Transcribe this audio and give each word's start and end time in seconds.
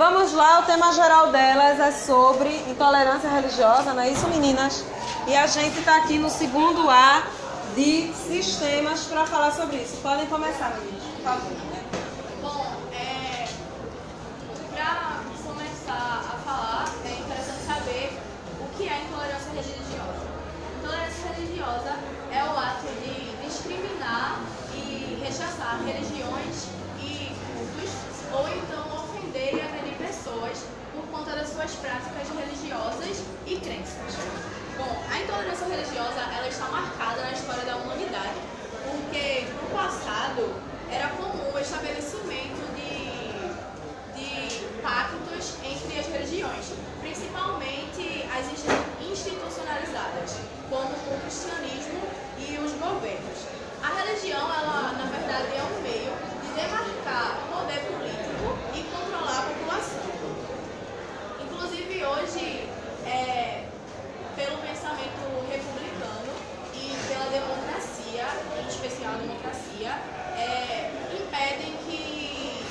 Vamos 0.00 0.32
lá, 0.32 0.60
o 0.60 0.62
tema 0.62 0.94
geral 0.94 1.30
delas 1.30 1.78
é 1.78 1.92
sobre 1.92 2.48
intolerância 2.66 3.28
religiosa, 3.28 3.92
não 3.92 4.00
é 4.00 4.08
isso, 4.08 4.26
meninas? 4.28 4.82
E 5.26 5.36
a 5.36 5.46
gente 5.46 5.78
está 5.78 5.98
aqui 5.98 6.18
no 6.18 6.30
segundo 6.30 6.88
A 6.88 7.22
de 7.76 8.10
sistemas 8.14 9.04
para 9.04 9.26
falar 9.26 9.52
sobre 9.52 9.76
isso. 9.76 9.98
Podem 9.98 10.24
começar, 10.24 10.70
meninas, 10.78 11.02
por 11.04 11.22
favor. 11.22 11.52
Bom, 12.40 12.76
é, 12.94 13.46
para 14.72 15.20
começar 15.44 16.24
a 16.32 16.38
falar, 16.46 16.86
é 17.04 17.20
interessante 17.20 17.66
saber 17.66 18.18
o 18.58 18.78
que 18.78 18.88
é 18.88 19.02
intolerância 19.02 19.50
religiosa. 19.52 20.26
Intolerância 20.78 21.28
religiosa 21.36 21.94
é 22.32 22.42
o 22.42 22.58
ato 22.58 22.86
de 23.04 23.46
discriminar 23.46 24.40
e 24.74 25.22
rechaçar 25.22 25.78
religiões 25.84 26.68
e 26.98 27.36
cultos, 27.52 27.90
ou 28.32 28.48
então 28.48 28.80
ofender 29.04 29.56
e 29.56 29.60
agredir 29.60 29.90
pessoas 29.98 30.64
por 30.94 31.04
conta 31.10 31.32
das 31.36 31.49
suas 31.60 31.74
práticas 31.74 32.28
religiosas 32.30 33.22
e 33.46 33.56
crenças. 33.56 34.16
Bom, 34.78 35.04
a 35.12 35.20
intolerância 35.20 35.66
religiosa 35.66 36.20
ela 36.34 36.48
está 36.48 36.64
marcada 36.68 37.20
na 37.20 37.32
história 37.32 37.64
da 37.64 37.76
humanidade, 37.76 38.40
porque 38.82 39.44
no 39.60 39.68
passado 39.68 40.54
era 40.90 41.08
comum 41.08 41.52
o 41.52 41.58
estabelecimento 41.58 42.64
de, 42.72 43.12
de 44.16 44.64
pactos 44.80 45.56
entre 45.62 45.98
as 45.98 46.06
religiões, 46.06 46.72
principalmente 47.02 48.24
as 48.32 48.46
institucionalizadas, 49.06 50.36
como 50.70 50.88
o 50.88 51.20
cristianismo 51.20 52.00
e 52.38 52.56
os 52.56 52.72
governos. 52.72 53.38
A 53.82 54.00
religião, 54.00 54.40
ela 54.40 54.94
na 54.96 55.04
verdade 55.12 55.52
é 55.54 55.62
um 55.62 55.82
meio 55.82 56.12
de 56.40 56.52
demarcar 56.54 57.36
o 57.44 57.52
poder 57.52 57.80
político 57.84 58.56
e 58.72 58.82
controlar 58.84 59.40
a 59.40 59.42
população. 59.42 60.09
Inclusive 61.70 62.04
hoje, 62.04 62.68
é, 63.06 63.64
pelo 64.34 64.58
pensamento 64.58 65.22
republicano 65.48 66.34
e 66.74 66.96
pela 67.06 67.26
democracia, 67.30 68.26
em 68.60 68.66
especial 68.66 69.14
a 69.14 69.18
democracia, 69.18 69.90
é, 70.36 70.90
impedem 71.14 71.76
que 71.86 72.64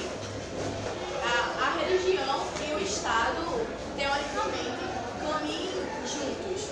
a, 1.24 1.66
a 1.66 1.80
religião 1.80 2.46
e 2.68 2.74
o 2.74 2.80
Estado, 2.80 3.66
teoricamente, 3.96 4.84
caminhem 5.24 5.88
juntos. 6.04 6.68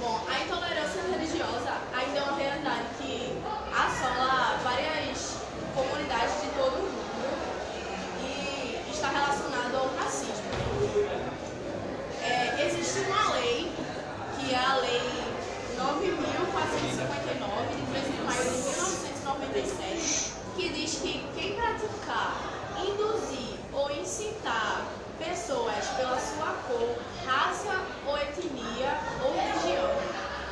Bom, 0.00 0.18
a 0.26 0.40
intolerância 0.40 1.02
religiosa 1.12 1.76
ainda 1.94 2.20
é 2.20 2.22
uma 2.22 2.38
realidade 2.38 2.86
que 2.98 3.38
assola 3.70 4.58
várias 4.64 5.36
comunidades 5.74 6.40
de 6.40 6.48
todo 6.56 6.72
o 6.72 6.82
mundo 6.84 7.12
e 8.24 8.90
está 8.90 9.08
relacionado 9.08 9.76
ao 9.76 9.94
racismo. 10.02 10.42
É, 12.22 12.66
existe 12.66 13.00
uma 13.00 13.34
lei, 13.34 13.72
que 14.38 14.52
é 14.52 14.58
a 14.58 14.76
Lei 14.76 15.00
9.459, 15.78 17.74
de 17.74 17.82
13 17.92 18.10
de 18.10 18.22
maio 18.22 18.42
de 18.42 18.50
1997, 18.50 20.32
que 20.56 20.68
diz 20.68 20.94
que 20.96 21.26
quem 21.34 21.54
praticar, 21.54 22.36
induzir 22.78 23.58
ou 23.72 23.90
incitar 23.90 24.84
pessoas 25.18 25.86
pela 25.96 26.18
sua 26.18 26.54
cor, 26.68 26.96
raça 27.26 27.80
ou 28.06 28.18
etnia 28.18 28.98
ou 29.24 29.32
religião, 29.34 29.90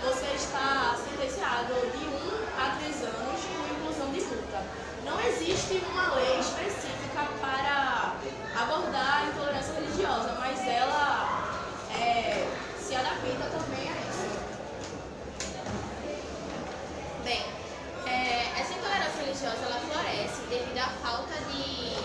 você 0.03 0.27
está 0.35 0.97
sentenciado 0.97 1.75
de 1.75 2.05
1 2.05 2.11
a 2.57 2.77
3 2.79 3.03
anos 3.05 3.41
com 3.45 3.75
inclusão 3.75 4.11
de 4.13 4.21
multa. 4.23 4.63
Não 5.05 5.21
existe 5.21 5.83
uma 5.91 6.15
lei 6.15 6.41
específica 6.41 7.29
para 7.41 8.15
abordar 8.61 9.23
a 9.23 9.27
intolerância 9.27 9.75
religiosa, 9.75 10.37
mas 10.39 10.59
ela 10.67 11.51
é, 11.99 12.47
se 12.79 12.95
adapta 12.95 13.47
também 13.51 13.89
a 13.89 13.97
isso. 14.09 14.29
Bem, 17.25 17.45
é, 18.07 18.61
essa 18.61 18.73
intolerância 18.75 19.23
religiosa 19.23 19.57
ela 19.65 19.81
floresce 19.81 20.43
devido 20.49 20.79
à 20.79 20.89
falta 21.03 21.35
de, 21.51 21.97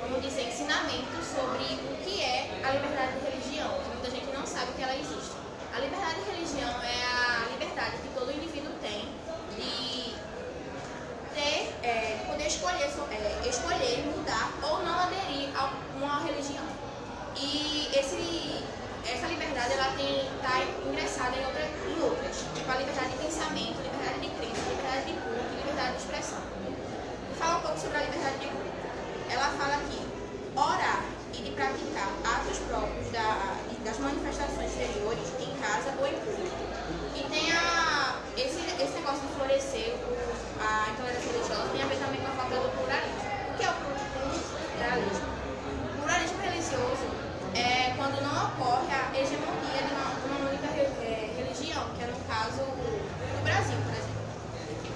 vamos 0.00 0.22
dizer, 0.22 0.48
ensinamento 0.48 1.22
sobre 1.22 1.64
o 1.74 1.96
que 2.04 2.22
é 2.22 2.62
a 2.64 2.70
liberdade 2.72 3.12
de 3.18 3.30
religião, 3.30 3.68
que 3.80 3.88
muita 3.90 4.10
gente 4.10 4.32
não 4.36 4.46
sabe 4.46 4.72
que 4.72 4.82
ela 4.82 4.96
existe. 4.96 5.36
A 5.74 5.80
liberdade 5.80 6.20
de 6.22 6.30
religião 6.30 6.70
é 6.82 7.04
a 7.04 7.48
liberdade 7.52 7.96
que 7.98 8.08
todo 8.18 8.32
indivíduo 8.32 8.72
tem 8.80 9.08
de 9.56 10.14
ter, 11.34 11.74
é, 11.82 12.24
poder 12.26 12.45
escolher, 12.56 12.90
é, 13.12 13.48
escolher 13.48 14.04
mudar 14.16 14.50
ou 14.62 14.82
não 14.82 14.98
aderir 14.98 15.50
a 15.54 15.70
uma 15.96 16.24
religião. 16.24 16.64
E 17.36 17.90
esse, 17.92 18.64
essa 19.04 19.26
liberdade 19.26 19.74
ela 19.74 19.92
está 19.92 20.62
ingressada 20.88 21.36
em, 21.36 21.44
outra, 21.44 21.62
em 21.62 22.02
outras, 22.02 22.44
tipo 22.54 22.70
a 22.70 22.76
liberdade 22.76 23.10
de 23.10 23.18
pensamento, 23.18 23.76
liberdade 23.82 24.20
de 24.20 24.28
crença, 24.30 24.70
liberdade 24.70 25.04
de 25.04 25.12
culto 25.12 25.56
liberdade 25.56 25.92
de 25.92 25.98
expressão. 25.98 26.40
Vou 27.28 27.36
falar 27.38 27.58
um 27.58 27.60
pouco 27.60 27.78
sobre 27.78 27.96
a 27.98 28.00
liberdade 28.00 28.38
de 28.38 28.46
culto. 28.46 28.72
Ela 29.28 29.48
fala 29.58 29.76
que 29.90 30.00
orar 30.56 31.04
e 31.34 31.42
de 31.42 31.50
praticar 31.50 32.08
atos 32.24 32.58
próprios 32.68 33.12
da, 33.12 33.56
das 33.84 33.98
manifestações 33.98 34.70
exteriores 34.72 35.28
em 35.40 35.52
casa 35.60 35.92
ou 36.00 36.06
em 36.06 36.16
público. 36.24 36.56
E 37.14 37.22
tem 37.28 37.52
a, 37.52 38.16
esse, 38.38 38.64
esse 38.80 38.94
negócio 38.94 39.20
de 39.20 39.34
florescer 39.34 39.96
a 40.60 40.90
intolerância 40.90 41.32
religiosa 41.32 41.68
tem 41.72 41.82
a 41.82 41.86
ver 41.86 41.98
também 41.98 42.25
pluralismo. 42.70 43.28
O 43.50 43.56
que 43.56 43.64
é 43.64 43.70
o 43.70 43.74
pluralismo? 43.74 45.26
O 45.26 45.98
pluralismo 46.02 46.38
religioso 46.42 47.06
é 47.54 47.94
quando 47.96 48.20
não 48.22 48.34
ocorre 48.48 48.92
a 48.92 49.10
hegemonia 49.18 49.80
de 49.86 49.92
uma, 49.94 50.06
de 50.20 50.26
uma 50.28 50.48
única 50.50 50.66
re- 50.68 50.92
eh, 51.04 51.32
religião, 51.36 51.88
que 51.96 52.02
é 52.04 52.06
no 52.06 52.20
caso 52.28 52.62
do 52.66 53.42
Brasil, 53.44 53.76
por 53.84 53.92
exemplo. 53.94 54.24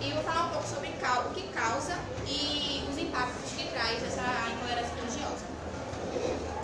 E 0.00 0.12
vou 0.12 0.22
falar 0.22 0.47
um 0.47 0.50
pouco 0.50 0.66
sobre 0.69 0.88
cau- 1.00 1.25
o 1.31 1.34
que 1.34 1.43
causa 1.49 1.94
e 2.26 2.84
os 2.91 2.99
impactos 2.99 3.50
que 3.56 3.65
traz 3.69 4.03
essa 4.03 4.25
intolerância 4.53 4.94
religiosa. 4.97 5.44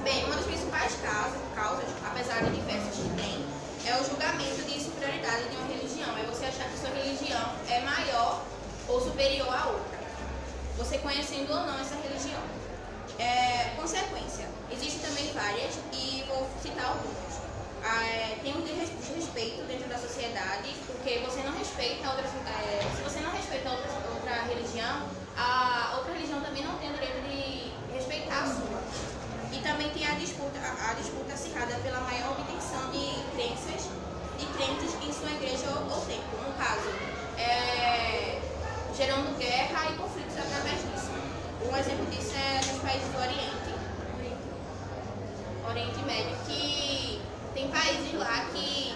Bem, 0.03 0.25
uma 0.25 0.37
das 0.37 0.47
principais 0.47 0.93
causas, 1.03 1.41
causas, 1.55 1.89
apesar 2.05 2.43
de 2.45 2.51
diversas 2.51 2.95
que 2.95 3.09
tem, 3.17 3.45
é 3.87 3.97
o 4.01 4.05
julgamento 4.05 4.63
de 4.63 4.81
superioridade 4.81 5.49
de 5.49 5.57
uma 5.57 5.67
religião. 5.67 6.17
É 6.19 6.23
você 6.25 6.47
achar 6.47 6.69
que 6.71 6.79
sua 6.79 6.91
religião 6.91 7.53
é 7.69 7.81
maior 7.81 8.43
ou 8.89 9.01
superior 9.01 9.49
à 9.53 9.67
outra. 9.67 9.99
Você 10.79 10.99
conhecendo 10.99 11.51
ou 11.53 11.61
não 11.67 11.79
essa 11.81 11.95
religião. 11.97 12.41
É, 13.19 13.73
consequência. 13.77 14.47
Existem 14.71 15.01
também 15.09 15.33
várias 15.33 15.75
e 15.93 16.25
vou 16.29 16.47
citar 16.63 16.87
algumas. 16.87 17.35
Ah, 17.83 18.05
é, 18.05 18.39
tem 18.43 18.55
um 18.57 18.61
desres- 18.63 18.91
desrespeito 19.01 19.63
dentro 19.65 19.89
da 19.89 19.97
porque 20.87 21.19
você 21.19 21.43
não 21.43 21.53
respeita 21.53 22.09
outras. 22.09 22.31
é, 22.47 22.81
se 22.97 23.03
você 23.03 23.21
não 23.21 23.31
respeita 23.31 23.71
outra, 23.71 23.91
outra 24.15 24.43
religião, 24.45 25.09
a 25.37 25.95
outra 25.97 26.13
religião 26.13 26.41
também 26.41 26.65
não 26.65 26.79
tem 26.79 26.91
o 26.91 26.95
direito 26.95 27.23
de 27.29 27.73
respeitar 27.93 28.43
a 28.43 28.47
sua. 28.47 28.81
E 29.53 29.59
também 29.59 29.91
tem 29.91 30.07
a 30.07 30.15
disputa, 30.15 30.59
a, 30.59 30.95
disputa 30.95 31.33
acirrada 31.35 31.75
pela 31.83 32.01
maior 32.01 32.33
obtenção 32.33 32.91
de 32.91 33.15
crenças, 33.35 33.89
de 34.39 34.47
crentes 34.57 34.95
em 35.03 35.13
sua 35.13 35.31
igreja 35.31 35.69
ou, 35.71 35.95
ou 35.95 36.01
templo. 36.07 36.39
No 36.43 36.53
caso, 36.55 36.89
é, 37.39 38.41
gerando 38.97 39.37
guerra 39.39 39.91
e 39.91 39.97
conflitos 39.97 40.37
através 40.39 40.81
disso. 40.81 41.11
Um 41.71 41.77
exemplo 41.77 42.07
disso 42.07 42.33
é 42.35 42.57
nos 42.67 42.83
países 42.83 43.09
do 43.09 43.19
Oriente, 43.19 43.75
Oriente 45.69 45.99
Médio, 46.05 46.37
que 46.47 47.21
tem 47.55 47.69
países 47.69 48.15
lá 48.15 48.47
que 48.53 48.96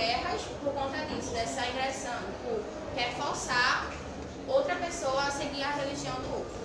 guerras 0.00 0.40
por 0.62 0.72
conta 0.72 0.96
disso, 1.04 1.30
dessa 1.32 1.66
ingressão, 1.66 2.20
por 2.42 2.62
quer 2.94 3.12
forçar 3.12 3.86
outra 4.48 4.74
pessoa 4.76 5.24
a 5.24 5.30
seguir 5.30 5.62
a 5.62 5.72
religião 5.72 6.14
do 6.22 6.38
outro. 6.38 6.60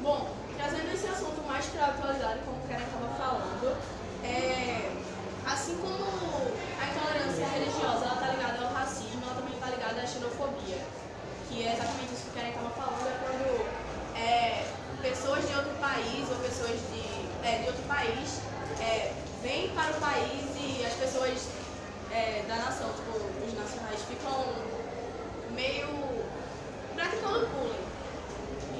Bom, 0.00 0.30
trazendo 0.56 0.94
esse 0.94 1.08
assunto 1.08 1.42
mais 1.46 1.66
para 1.66 1.86
a 1.86 1.88
atualidade, 1.88 2.40
como 2.44 2.56
o 2.56 2.68
Karen 2.68 2.84
estava 2.84 3.08
falando, 3.18 3.76
é, 4.24 4.92
assim 5.44 5.76
como 5.78 6.06
a 6.80 6.84
intolerância 6.86 7.46
religiosa 7.46 8.06
está 8.14 8.28
ligada 8.28 8.64
ao 8.64 8.72
racismo, 8.72 9.20
ela 9.24 9.34
também 9.34 9.54
está 9.54 9.70
ligada 9.70 10.00
à 10.00 10.06
xenofobia, 10.06 10.78
que 11.48 11.66
é 11.66 11.74
exatamente 11.74 12.14
isso 12.14 12.22
que 12.24 12.30
o 12.30 12.34
Karen 12.34 12.48
estava 12.48 12.70
falando, 12.70 13.06
é 13.08 13.18
quando 13.18 13.66
é, 14.16 14.66
pessoas 15.02 15.46
de 15.48 15.54
outro 15.54 15.74
país 15.80 16.30
ou 16.30 16.36
pessoas 16.36 16.78
de, 16.92 17.04
é, 17.44 17.62
de 17.62 17.66
outro 17.66 17.82
país 17.82 18.40
é, 18.80 19.12
vem 19.42 19.70
para 19.70 19.92
o 19.92 20.00
país 20.00 20.44
e 20.56 20.84
as 20.84 20.94
pessoas 20.94 21.48
é, 22.10 22.44
da 22.48 22.56
nação, 22.56 22.90
tipo, 22.92 23.12
os 23.46 23.54
nacionais, 23.54 24.00
ficam 24.02 24.44
meio 25.54 25.88
praticando 26.94 27.46
bullying. 27.46 27.88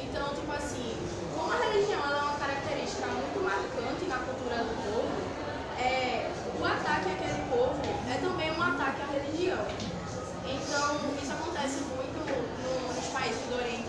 Então, 0.02 0.34
tipo 0.34 0.50
assim, 0.52 0.96
como 1.34 1.52
a 1.52 1.56
religião 1.56 2.00
é 2.00 2.22
uma 2.22 2.38
característica 2.38 3.06
muito 3.06 3.42
marcante 3.42 4.04
na 4.06 4.18
cultura 4.18 4.56
do 4.64 4.74
povo, 4.82 5.08
é, 5.78 6.30
o 6.58 6.64
ataque 6.64 7.10
àquele 7.12 7.50
povo 7.50 7.80
é 8.10 8.18
também 8.18 8.50
um 8.50 8.62
ataque 8.62 9.02
à 9.02 9.06
religião. 9.06 9.64
Então, 10.44 10.96
isso 11.22 11.32
acontece 11.32 11.80
muito 11.94 12.18
nos 12.96 13.06
países 13.12 13.40
do 13.46 13.56
Oriente 13.56 13.87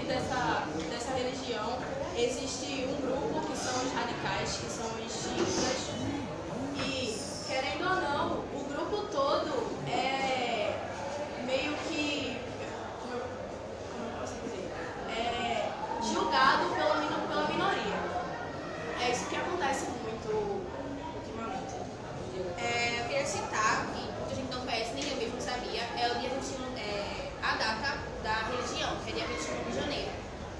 dessa, 0.00 0.66
dessa 0.90 1.12
religião 1.12 1.78
existe 2.16 2.86
um 2.88 3.00
grupo 3.06 3.40
que 3.46 3.56
são 3.56 3.74
os 3.84 3.92
radicais, 3.92 4.56
que 4.58 4.70
são 4.70 4.86
os. 4.86 5.12
E, 6.76 7.18
querendo 7.46 7.84
ou 7.88 7.96
não, 8.00 8.32
o 8.54 8.64
grupo 8.68 9.06
todo 9.08 9.76
é 9.90 10.74
meio 11.46 11.74
que. 11.88 12.38
Como 13.00 13.14
eu, 13.14 13.20
como 13.92 14.08
eu 14.10 14.20
posso 14.20 14.34
dizer? 14.44 14.70
É 15.10 15.70
julgado 16.02 16.66
pela, 16.74 16.96
mino- 16.96 17.28
pela 17.28 17.48
minoria. 17.48 18.02
É 19.00 19.10
isso 19.10 19.26
que 19.26 19.36
acontece 19.36 19.86
muito 19.86 20.64
ultimamente. 21.16 21.74
É, 22.58 23.00
eu 23.00 23.04
queria 23.08 23.26
citar, 23.26 23.86
que 23.94 24.02
muita 24.18 24.34
gente 24.34 24.50
não 24.52 24.60
conhece, 24.60 24.92
nem 24.94 25.08
eu 25.10 25.16
mesmo 25.16 25.40
sabia, 25.40 25.82
é 25.82 26.12
o 26.14 26.20
dia 26.20 26.30
21, 26.30 26.76
é, 26.78 27.30
a 27.42 27.54
data 27.56 27.98
da 28.22 28.34
religião, 28.50 28.96
que 29.04 29.10
é 29.10 29.14
dia 29.14 29.26
21 29.26 29.70
de 29.70 29.74
janeiro. 29.76 30.10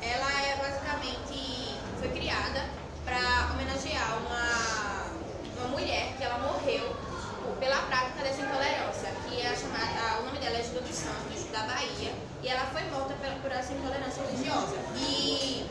Ela 0.03 0.33
é 0.43 0.57
basicamente, 0.57 1.79
foi 2.01 2.09
criada 2.11 2.67
para 3.05 3.53
homenagear 3.55 4.19
uma, 4.19 5.07
uma 5.59 5.69
mulher 5.69 6.13
que 6.19 6.25
ela 6.25 6.39
morreu 6.39 6.97
pela 7.61 7.77
prática 7.83 8.23
dessa 8.25 8.41
intolerância, 8.43 9.09
que 9.29 9.41
é 9.41 9.55
chamada, 9.55 10.21
o 10.23 10.27
nome 10.27 10.39
dela 10.41 10.59
é 10.59 10.63
Gilda 10.65 10.81
dos 10.81 10.97
Santos, 10.97 11.45
da 11.53 11.61
Bahia, 11.61 12.13
e 12.43 12.49
ela 12.49 12.67
foi 12.67 12.83
morta 12.91 13.15
pela- 13.15 13.37
por 13.37 13.53
essa 13.53 13.73
intolerância 13.73 14.23
religiosa. 14.25 14.75
E 14.97 15.71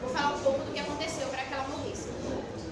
vou 0.00 0.08
falar 0.10 0.34
um 0.34 0.38
pouco 0.40 0.60
do 0.64 0.72
que 0.72 0.80
aconteceu 0.80 1.28
para 1.28 1.42
que 1.44 1.52
ela 1.52 1.68
morresse. 1.68 2.08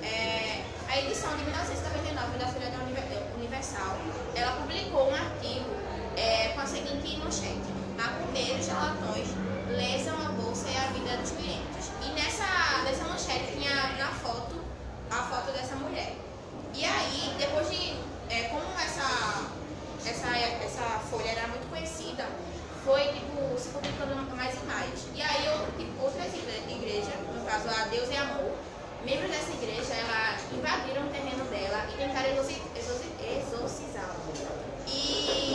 É, 0.03 0.65
a 0.89 0.99
edição 1.01 1.37
de 1.37 1.45
1999 1.45 2.39
da 2.39 2.47
Folha 2.47 2.71
da 2.71 2.79
Univer- 2.85 3.27
Universal, 3.37 3.99
ela 4.35 4.53
publicou 4.53 5.11
um 5.11 5.15
artigo 5.15 5.69
é, 6.17 6.49
com 6.55 6.61
a 6.61 6.67
seguinte 6.67 7.17
manchete: 7.19 7.69
Macumbeiros 7.97 8.65
charlatões 8.65 9.29
lesam 9.77 10.15
a 10.15 10.31
bolsa 10.31 10.69
e 10.71 10.77
a 10.77 10.87
vida 10.93 11.17
dos 11.17 11.33
clientes. 11.33 11.91
E 12.07 12.09
nessa, 12.13 12.47
nessa 12.85 13.05
manchete 13.05 13.53
tinha 13.59 13.75
na 13.99 14.07
foto 14.13 14.55
a 15.11 15.23
foto 15.23 15.51
dessa 15.53 15.65
mulher. 15.77 16.13
E 16.75 16.85
aí, 16.85 17.35
depois 17.39 17.71
de. 17.71 17.97
É, 18.29 18.49
como 18.51 18.65
essa, 18.79 19.47
essa, 20.05 20.37
essa 20.65 20.83
folha 21.11 21.29
era 21.31 21.47
muito 21.49 21.69
conhecida, 21.71 22.27
foi 22.85 23.03
tipo, 23.13 23.57
se 23.59 23.69
publicando 23.69 24.15
mais 24.37 24.55
e 24.55 24.67
mais. 24.67 25.07
E 25.15 25.23
aí 25.23 25.47
eu, 25.47 25.55
tipo, 25.79 26.03
outras 26.03 26.27
igre- 26.35 26.65
igrejas, 26.69 27.15
no 27.33 27.45
caso 27.47 27.69
a 27.71 27.85
Deus 27.87 28.11
e 28.11 28.17
Amor, 28.17 28.51
membros 29.05 29.31
dessa 29.31 29.53
igreja, 29.53 29.95
ela 29.95 30.37
invadiram 30.53 31.07
o 31.07 31.11
terreno 31.11 31.45
dela 31.47 31.87
e 31.93 31.97
tentaram 31.97 32.31
exorci- 32.31 32.63
exorci- 32.75 33.15
exorcizá-la. 33.23 34.17
E 34.89 35.55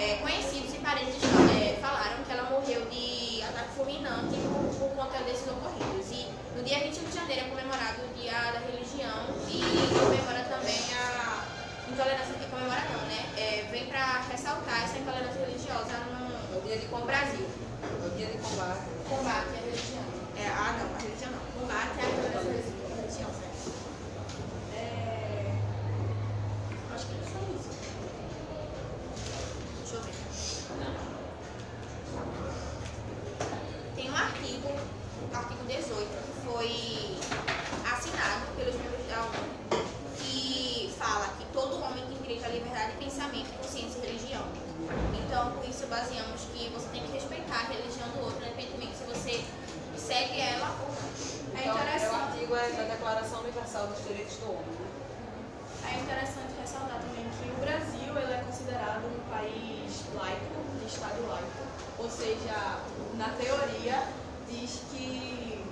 é, 0.00 0.16
conhecidos 0.16 0.74
e 0.74 0.78
parentes 0.78 1.14
é, 1.60 1.78
falaram 1.80 2.24
que 2.24 2.32
ela 2.32 2.50
morreu 2.50 2.84
de 2.86 3.42
ataque 3.42 3.70
fulminante 3.76 4.36
por, 4.48 4.88
por 4.88 4.96
conta 4.96 5.22
desses 5.24 5.46
ocorridos. 5.48 6.10
E 6.10 6.26
no 6.56 6.62
dia 6.64 6.80
21 6.80 7.04
de 7.08 7.14
janeiro 7.14 7.46
é 7.46 7.48
comemorado 7.50 8.02
o 8.04 8.14
Dia 8.18 8.53
comemora 12.54 12.80
não, 12.92 13.02
né? 13.08 13.26
É, 13.36 13.66
vem 13.70 13.86
para 13.86 14.22
ressaltar 14.30 14.84
essa 14.84 14.98
intolerância 14.98 15.44
religiosa 15.44 15.98
no, 16.06 16.54
É 16.54 16.58
o 16.58 16.60
dia 16.62 16.78
de 16.78 16.86
com 16.86 16.98
o 16.98 17.04
Brasil. 17.04 17.46
O 17.82 18.16
dia 18.16 18.26
de 18.26 18.38
combate. 18.38 18.84
Combate 19.08 19.48
à 19.48 19.60
religião. 19.60 20.04
É, 20.36 20.46
ah, 20.48 20.76
não, 20.78 20.94
a 20.94 20.98
religião 21.00 21.32
não. 21.32 21.40
Combate 21.60 21.98
à 21.98 22.04
intolerância 22.08 22.72
religiosa. 22.94 23.44
É, 24.72 25.52
acho 26.94 27.06
que 27.06 27.14
é 27.14 27.24
só 27.26 27.38
isso. 27.54 27.70
Deixa 29.80 29.96
eu 29.96 30.02
ver. 30.02 30.14
Tem 33.96 34.10
um 34.10 34.16
artigo, 34.16 34.68
o 34.68 35.36
artigo 35.36 35.64
18, 35.66 36.08
que 36.08 36.46
foi 36.46 36.70
assinado 37.92 38.46
pelos 38.56 38.74
membros 38.76 39.06
da 39.08 39.22
ONU, 39.24 39.84
que 40.18 40.94
fala 40.98 41.28
que 41.38 41.44
todo 41.52 41.80
homem 41.82 42.04
tem 42.06 42.16
direito 42.18 42.44
à 42.44 42.48
liberdade 42.48 42.92
de 42.92 43.04
pensamento, 43.04 43.56
consciência 43.58 43.98
e 43.98 44.06
religião. 44.06 44.44
Então, 45.84 45.98
isso, 45.98 46.08
baseamos 46.08 46.40
que 46.52 46.70
você 46.72 46.88
tem 46.88 47.02
que 47.02 47.12
respeitar 47.12 47.60
a 47.60 47.68
religião 47.68 48.08
do 48.08 48.24
outro, 48.24 48.38
independentemente 48.44 48.96
se 48.96 49.04
você 49.04 49.44
segue 49.96 50.40
ela 50.40 50.76
ou 50.80 50.88
não. 50.88 51.60
É 51.60 51.62
Então, 51.62 51.74
interessante. 51.76 52.12
o 52.12 52.22
artigo 52.24 52.56
é 52.56 52.68
da 52.70 52.82
Declaração 52.94 53.40
Universal 53.40 53.86
dos 53.88 54.02
Direitos 54.06 54.36
do 54.38 54.46
Homem. 54.46 54.64
né? 54.80 54.88
É 55.92 56.00
interessante 56.00 56.54
ressaltar 56.60 57.00
também 57.00 57.24
que 57.28 57.50
o 57.50 57.60
Brasil 57.60 58.16
ele 58.16 58.32
é 58.32 58.42
considerado 58.46 59.04
um 59.04 59.30
país 59.30 60.04
laico, 60.14 60.54
de 60.80 60.86
Estado 60.86 61.26
laico, 61.28 61.62
ou 61.98 62.10
seja, 62.10 62.80
na 63.16 63.28
teoria 63.30 64.08
diz 64.48 64.80
que 64.90 65.64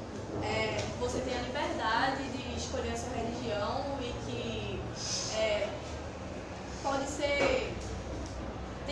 é, 0.43 0.77
você 1.01 1.21
tem 1.21 1.37
a 1.37 1.41
liberdade 1.43 2.25
de 2.29 2.57
escolher 2.57 2.93
a 2.93 2.97
sua 2.97 3.15
religião 3.17 3.99
e 4.01 4.13
que 4.25 4.81
é, 5.37 5.69
pode 6.83 7.07
ser, 7.09 7.73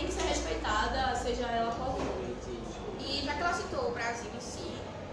tem 0.00 0.08
que 0.08 0.14
ser 0.14 0.22
respeitada, 0.28 1.14
seja 1.14 1.46
ela 1.46 1.74
qual 1.74 1.92
for. 1.92 2.24
E 2.98 3.22
já 3.22 3.34
que 3.34 3.42
ela 3.42 3.52
citou 3.52 3.90
o 3.90 3.92
Brasil 3.92 4.30
em 4.34 4.40
si, 4.40 4.72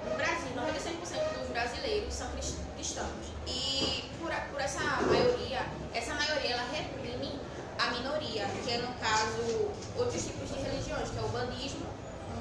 no 0.09 0.15
Brasil, 0.15 0.47
96% 0.55 1.39
dos 1.39 1.49
brasileiros 1.49 2.13
são 2.13 2.29
cris- 2.31 2.55
cristãos. 2.73 3.33
E 3.45 4.09
por, 4.17 4.31
por 4.31 4.61
essa 4.61 4.79
maioria, 4.79 5.59
essa 5.93 6.13
maioria 6.13 6.51
ela 6.53 6.63
reprime 6.71 7.41
a 7.77 7.91
minoria, 7.91 8.45
que 8.63 8.71
é 8.71 8.77
no 8.77 8.93
caso 8.93 9.71
outros 9.97 10.23
tipos 10.25 10.47
de 10.49 10.55
religiões, 10.59 11.09
que 11.09 11.19
é 11.19 11.21
o 11.21 11.27
bandismo 11.29 11.85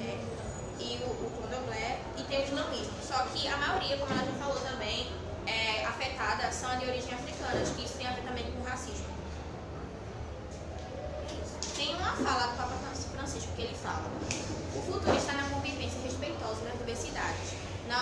é, 0.01 0.19
e 0.79 1.03
o, 1.03 1.11
o 1.11 1.43
candomblé 1.43 1.99
e 2.17 2.23
tem 2.23 2.43
o 2.43 2.45
islamismo. 2.45 2.95
Só 3.03 3.25
que 3.35 3.49
a 3.49 3.57
maioria, 3.57 3.97
como 3.99 4.13
ela 4.13 4.25
já 4.25 4.33
falou 4.39 4.61
também, 4.61 5.11
é, 5.47 5.85
afetada 5.85 6.53
são 6.53 6.79
de 6.79 6.87
origem 6.87 7.13
africanas, 7.13 7.71
que 7.71 7.85
isso 7.85 7.97
tem 7.99 8.07
a 8.07 8.13
ver 8.13 8.23
também 8.23 8.45
com 8.53 8.61
o 8.61 8.65
racismo. 8.65 9.16
Tem 11.75 11.95
uma 11.95 12.13
fala 12.13 12.47
do 12.47 12.57
Papa 12.57 12.75
Francisco 13.13 13.53
que 13.57 13.63
ele 13.63 13.75
fala: 13.75 14.05
o 14.75 14.83
futuro 14.83 15.17
está 15.17 15.33
na 15.33 15.49
convivência 15.51 16.01
respeitosa 16.03 16.63
das 16.65 16.79
diversidades, 16.79 17.55
na 17.89 17.97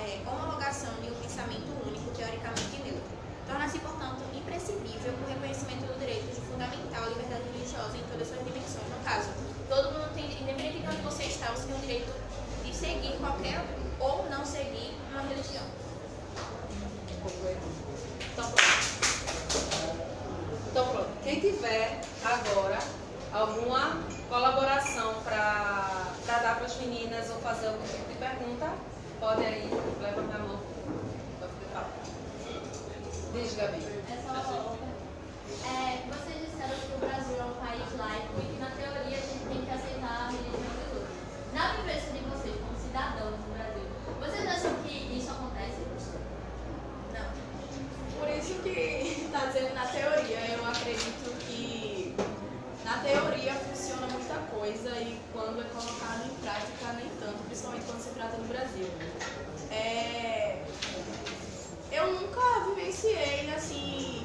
é, 0.00 0.20
homologação 0.26 0.92
de 1.00 1.10
um 1.10 1.14
pensamento 1.14 1.70
único, 1.86 2.10
teoricamente 2.10 2.82
neutro. 2.84 3.16
Torna-se, 3.46 3.78
portanto, 3.78 4.22
imprescindível 4.34 5.14
o 5.14 5.28
reconhecimento 5.28 5.86
do 5.86 5.98
direito 5.98 6.34
de 6.34 6.40
fundamental 6.40 7.04
à 7.04 7.08
liberdade 7.08 7.44
religiosa 7.54 7.96
em 7.96 8.02
todas 8.10 8.28
suas 8.28 8.44
dimensões. 8.44 8.88
No 8.90 9.04
caso, 9.04 9.30
todo 9.68 9.92
mundo 9.92 10.12
tem, 10.14 10.26
independente 10.42 10.80
de 10.80 10.88
onde 10.88 11.02
você 11.02 11.24
está, 11.24 11.52
você 11.52 11.66
tem 11.66 11.76
o 11.76 11.80
direito 11.80 12.12
de 12.64 12.74
seguir 12.74 13.16
qualquer 13.18 13.64
ou 14.00 14.28
não 14.28 14.44
seguir 14.44 14.98
uma 15.10 15.22
religião. 15.22 15.64
Então 18.32 18.50
pronto. 18.50 18.86
Então 20.70 20.86
pronto. 20.88 21.08
Quem 21.22 21.40
tiver 21.40 22.00
agora 22.24 22.78
alguma 23.56 24.02
colaboração 24.28 25.14
para 25.24 26.12
dar 26.26 26.56
para 26.56 26.66
as 26.66 26.76
meninas 26.76 27.30
ou 27.30 27.38
fazer 27.38 27.68
algum 27.68 27.86
tipo 27.86 28.06
de 28.08 28.18
pergunta, 28.18 28.70
pode 29.18 29.44
aí 29.44 29.70
levantar 30.00 30.36
a 30.36 30.38
mão. 30.40 30.60
Pode 31.40 31.52
falar. 31.72 31.90
Diz, 33.32 33.54
Gabi. 33.56 33.78
É 33.78 34.16
só. 34.26 34.76
É, 35.64 36.02
vocês 36.08 36.50
disseram 36.50 36.76
que 36.76 36.92
o 36.94 36.98
Brasil 36.98 37.36
é 37.40 37.44
um 37.44 37.54
país 37.54 37.98
laico 37.98 38.34
e 38.38 38.44
que, 38.44 38.60
na 38.60 38.70
teoria, 38.70 39.16
a 39.16 39.20
gente 39.20 39.46
tem 39.48 39.64
que 39.64 39.70
aceitar 39.70 40.28
a 40.28 40.30
religião 40.30 40.60
dos 40.60 40.92
outros. 40.92 41.16
Na 41.54 41.72
vivência 41.76 42.12
de 42.12 42.20
vocês, 42.28 42.56
como 42.60 42.76
cidadãos 42.78 43.36
do 43.36 43.54
Brasil, 43.56 43.88
vocês 44.20 44.46
acham 44.46 44.74
que 44.84 45.16
isso 45.16 45.30
acontece? 45.30 45.80
Não. 47.14 48.20
Por 48.20 48.28
isso 48.28 48.62
que 48.62 49.24
está 49.24 49.46
dizendo 49.46 49.74
na 49.74 49.86
teoria, 49.86 50.40
eu 50.56 50.66
acredito 50.66 51.38
que 51.46 52.14
na 52.86 52.98
teoria 52.98 53.52
funciona 53.52 54.06
muita 54.06 54.34
coisa 54.54 54.90
e 55.00 55.20
quando 55.32 55.60
é 55.60 55.64
colocado 55.64 56.24
em 56.24 56.34
prática 56.36 56.92
nem 56.92 57.08
tanto, 57.18 57.42
principalmente 57.46 57.84
quando 57.84 58.00
se 58.00 58.10
trata 58.10 58.36
do 58.36 58.46
Brasil. 58.46 58.86
É, 59.72 60.62
eu 61.90 62.12
nunca 62.12 62.40
vivenciei 62.68 63.52
assim 63.52 64.24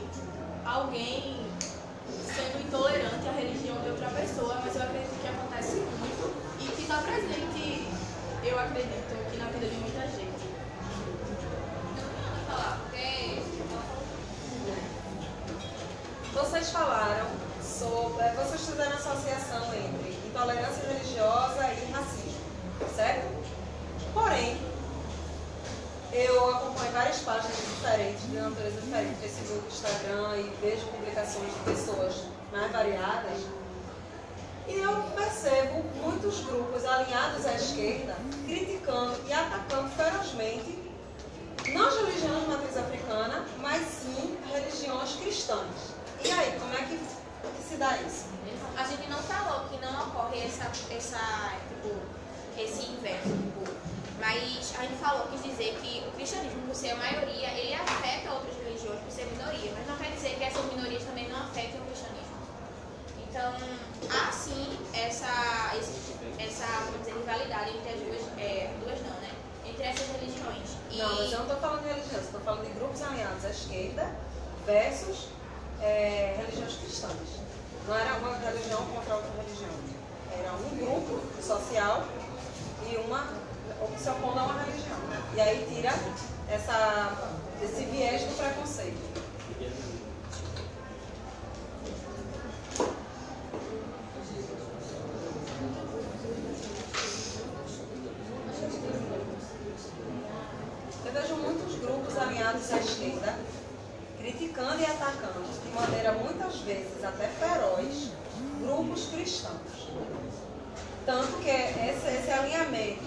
alguém 0.63 1.43
sendo 2.07 2.61
intolerante 2.61 3.27
à 3.27 3.31
religião 3.31 3.81
de 3.81 3.89
outra 3.89 4.09
pessoa, 4.09 4.61
mas 4.63 4.75
eu 4.75 4.83
acredito 4.83 5.19
que 5.19 5.27
acontece 5.27 5.77
muito 5.77 6.31
e 6.59 6.67
que 6.67 6.81
está 6.83 6.97
presente, 6.97 7.87
eu 8.43 8.59
acredito, 8.59 9.31
que 9.31 9.37
na 9.37 9.45
vida 9.45 9.65
de 9.65 9.75
muita 9.77 10.01
gente. 10.07 10.51
Eu 11.97 12.03
não 12.03 12.13
tenho 12.13 12.21
nada 12.21 12.37
a 12.37 12.51
falar, 12.51 12.79
porque 12.83 13.01
Vocês 16.61 16.73
falaram 16.73 17.25
sobre. 17.59 18.23
eh, 18.23 18.33
Vocês 18.35 18.61
fizeram 18.61 18.91
associação 18.91 19.63
entre 19.73 20.11
intolerância 20.27 20.83
religiosa 20.89 21.73
e 21.73 21.91
racismo, 21.91 22.39
certo? 22.95 23.25
Porém, 24.13 24.61
eu 26.13 26.51
acompanho 26.51 26.91
várias 26.91 27.17
páginas 27.21 27.57
diferentes, 27.57 28.21
de 28.29 28.35
natureza 28.37 28.79
diferente, 28.79 29.15
Facebook, 29.15 29.73
Instagram, 29.73 30.37
e 30.37 30.55
vejo 30.61 30.85
publicações 30.85 31.51
de 31.51 31.59
pessoas 31.61 32.25
mais 32.51 32.71
variadas. 32.71 33.39
E 34.67 34.75
eu 34.75 35.01
percebo 35.15 35.73
muito 35.73 36.01
muitos 36.03 36.45
grupos 36.45 36.85
alinhados 36.85 37.43
à 37.47 37.53
esquerda 37.53 38.15
criticando 38.45 39.19
e 39.27 39.33
atacando 39.33 39.89
ferozmente 39.97 40.77
não 41.73 41.87
as 41.87 41.95
religiões 41.95 42.43
de 42.43 42.49
matriz 42.51 42.77
africana, 42.77 43.45
mas 43.57 43.81
sim 43.81 44.37
religiões 44.53 45.15
cristãs. 45.15 46.00
E 46.23 46.31
aí, 46.31 46.59
como 46.59 46.73
é 46.73 46.83
que, 46.83 46.97
que 46.97 47.63
se 47.67 47.75
dá 47.77 47.97
isso? 47.97 48.25
A 48.77 48.83
gente 48.83 49.09
não 49.09 49.17
falou 49.23 49.67
que 49.69 49.77
não 49.77 50.07
ocorre 50.07 50.41
essa, 50.41 50.65
essa 50.93 51.53
tipo, 51.67 51.95
esse 52.57 52.91
inverso, 52.91 53.29
tipo, 53.29 53.61
mas 54.19 54.73
a 54.77 54.83
gente 54.83 54.97
falou, 55.01 55.27
quis 55.29 55.43
dizer 55.43 55.79
que 55.81 56.07
o 56.07 56.11
cristianismo, 56.11 56.61
por 56.61 56.75
ser 56.75 56.91
a 56.91 56.95
maioria, 56.95 57.49
ele 57.57 57.73
afeta 57.73 58.33
outras 58.33 58.55
religiões 58.57 58.99
por 58.99 59.11
ser 59.11 59.25
minoria, 59.25 59.71
mas 59.75 59.87
não 59.87 59.97
quer 59.97 60.11
dizer 60.11 60.35
que 60.35 60.43
essas 60.43 60.63
minorias 60.65 61.03
também 61.03 61.27
não 61.27 61.39
afetem 61.41 61.81
o 61.81 61.85
cristianismo. 61.85 62.37
Então, 63.27 63.53
há 64.09 64.31
sim 64.31 64.77
essa, 64.93 65.75
esse, 65.75 66.13
essa 66.37 66.65
vamos 66.85 66.99
dizer, 66.99 67.13
rivalidade 67.13 67.77
entre 67.77 67.93
as 67.93 67.99
duas, 67.99 68.21
é, 68.37 68.71
duas 68.83 68.99
não, 69.01 69.15
né? 69.21 69.31
Entre 69.65 69.83
essas 69.83 70.07
religiões. 70.09 70.69
E 70.91 70.97
Não, 70.97 71.15
mas 71.15 71.31
eu 71.31 71.39
não 71.39 71.45
estou 71.47 71.59
falando 71.59 71.81
de 71.81 71.87
religiões, 71.87 72.25
estou 72.25 72.41
falando 72.41 72.65
de 72.65 72.73
grupos 72.73 73.01
alinhados 73.01 73.43
à 73.43 73.49
esquerda 73.49 74.15
versus 74.67 75.29
é, 75.81 76.35
religiões 76.37 76.75
cristãs. 76.75 77.41
Não 77.87 77.97
era 77.97 78.15
uma 78.15 78.37
religião 78.37 78.85
contra 78.93 79.15
outra 79.15 79.31
religião. 79.41 79.69
Era 80.37 80.53
um 80.53 80.77
grupo 80.77 81.21
social 81.41 82.05
e 82.89 82.95
uma 82.97 83.27
se 83.97 84.09
opondo 84.09 84.39
a 84.39 84.43
uma 84.43 84.63
religião. 84.63 84.97
E 85.35 85.41
aí 85.41 85.65
tira 85.69 85.93
essa, 86.49 87.33
esse 87.61 87.85
viés 87.85 88.23
do 88.23 88.37
preconceito. 88.37 89.11
Eu 101.03 101.11
vejo 101.13 101.35
muitos 101.35 101.75
grupos 101.79 102.17
alinhados 102.17 102.71
à 102.71 102.77
esquerda 102.77 103.35
criticando 104.21 104.79
e 104.79 104.85
atacando 104.85 105.43
de 105.63 105.69
maneira 105.69 106.13
muitas 106.13 106.59
vezes 106.59 107.03
até 107.03 107.27
feroz 107.27 108.11
grupos 108.61 109.07
cristãos. 109.07 109.89
Tanto 111.05 111.33
que 111.39 111.49
esse, 111.49 112.07
esse 112.07 112.31
alinhamento 112.31 113.03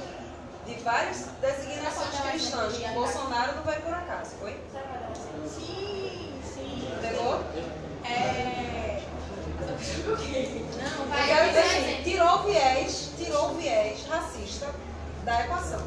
de 0.66 0.74
várias 0.76 1.26
designações 1.40 2.20
cristãs 2.20 2.76
que 2.76 2.88
Bolsonaro 2.88 3.56
não 3.56 3.62
vai 3.62 3.80
por 4.44 4.78
acaso, 4.78 5.20
foi? 5.20 5.48
Sim, 5.48 6.40
sim. 6.42 6.88
Pegou? 7.00 7.40
É. 8.04 9.02
não, 9.60 11.04
Eu 11.04 11.08
vai, 11.08 11.26
quero 11.26 11.48
dizer 11.48 11.62
vai, 11.62 11.92
assim, 11.92 12.02
tirou 12.02 12.34
o 12.34 12.42
viés, 12.44 13.10
tirou 13.16 13.50
o 13.50 13.54
viés 13.54 14.06
racista 14.06 14.70
da 15.24 15.40
equação. 15.44 15.82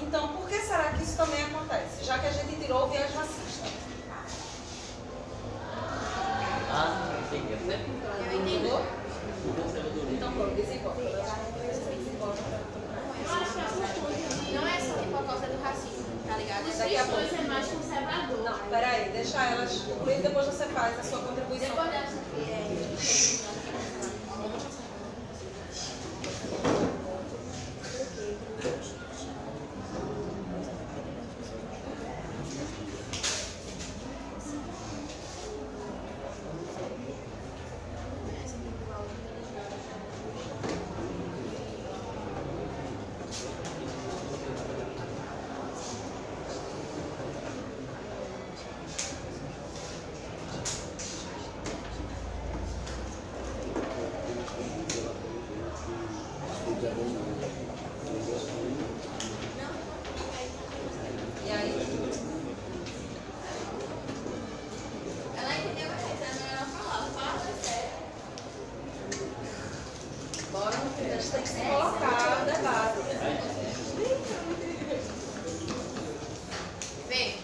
Então, 0.00 0.28
por 0.28 0.48
que 0.48 0.58
será 0.60 0.92
que 0.92 1.02
isso 1.02 1.16
também 1.16 1.44
acontece? 1.44 2.04
Já 2.04 2.18
que 2.18 2.26
a 2.28 2.30
gente 2.32 2.56
tirou 2.56 2.84
o 2.84 2.88
viés 2.88 3.12
racista. 3.14 3.68
Ah, 6.70 7.18
entendi. 7.26 7.52
Eu 7.52 7.58
entendi. 7.58 8.56
Entendeu? 8.56 8.80
Então, 10.12 10.32
pronto, 10.32 10.54
desenvolve. 10.54 11.02
Eu 11.02 11.20
acho 11.20 11.34
que 11.34 11.60
é 11.60 12.12
um 12.12 12.16
ponto 12.18 12.42
Não 14.52 14.66
é 14.66 14.80
só 14.80 14.94
por 14.94 15.26
causa 15.26 15.46
do 15.46 15.62
racismo, 15.62 16.04
tá 16.26 16.36
ligado? 16.36 16.64
de 16.64 16.78
Daqui 16.78 16.96
a 16.96 17.04
pouco. 17.04 17.20
questões 17.20 17.40
é 17.40 17.48
mais 17.48 17.66
conservador. 17.66 18.38
Não, 18.44 18.58
peraí, 18.70 19.10
deixa 19.10 19.42
elas 19.44 19.72
concluir, 19.78 20.20
depois 20.22 20.46
você 20.46 20.64
faz 20.66 20.98
a 20.98 21.02
sua 21.02 21.18
contribuição. 21.20 21.68
Depois 21.68 21.90
dessa. 21.90 22.16
É, 22.38 23.78
E 61.46 61.50
aí? 61.50 61.72
Ela 65.36 65.54
entendeu, 65.58 65.88
mas 65.88 66.20
é 66.20 66.32
melhor 66.42 66.66
falar. 66.66 67.08
Fala 67.14 67.38
sério. 67.62 67.90
Bora, 70.52 70.76
a 70.76 71.20
gente 71.20 71.30
tem 71.30 71.42
que 71.42 71.48
se 71.48 71.60
colocar 71.60 72.38
no 72.40 72.44
debate. 72.46 72.98
Vê. 77.08 77.34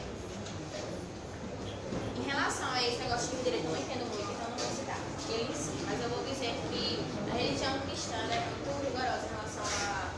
Em 2.16 2.22
relação 2.22 2.70
a 2.72 2.82
esse 2.82 2.98
negócio 2.98 3.36
de 3.36 3.42
direito, 3.44 3.64
eu 3.66 3.70
não 3.72 3.78
entendo 3.80 4.04
muito, 4.08 4.32
então 4.32 4.50
não 4.50 4.56
vou 4.58 4.70
citar 4.76 4.98
ele 5.30 5.50
em 5.50 5.54
si. 5.54 5.84
Mas 5.86 6.00
eu 6.02 6.08
vou 6.10 6.24
dizer 6.24 6.54
que 6.70 7.04
a 7.30 7.34
religião 7.34 7.78
cristã 7.80 8.16
ela 8.16 8.34
é 8.34 8.40
muito 8.40 8.84
rigorosa 8.84 9.26
em 9.26 9.34
relação 9.34 9.64
a 9.64 10.10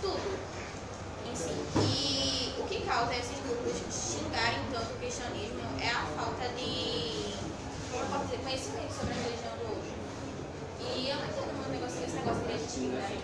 tudo 0.00 0.38
em 1.30 1.34
si. 1.36 1.52
E 1.76 2.54
o 2.60 2.64
que 2.66 2.80
causa 2.86 3.14
esses 3.14 3.38
grupos 3.46 3.76
xingarem 3.92 4.60
tanto 4.72 4.92
o 4.92 4.98
cristianismo 4.98 5.60
é 5.80 5.88
a 5.90 6.06
falta 6.16 6.48
de 6.56 7.34
como 7.90 8.02
eu 8.04 8.08
posso 8.08 8.24
dizer, 8.26 8.38
conhecimento 8.42 8.92
sobre 8.92 9.12
a 9.12 9.16
religião 9.16 9.56
do 9.58 9.64
outro. 9.68 9.92
E 10.80 11.08
eu 11.08 11.16
não 11.16 11.24
entendo 11.24 11.52
muito 11.56 11.70
negócio, 11.70 12.04
esse 12.04 12.16
negócio 12.16 12.42
de 12.44 13.17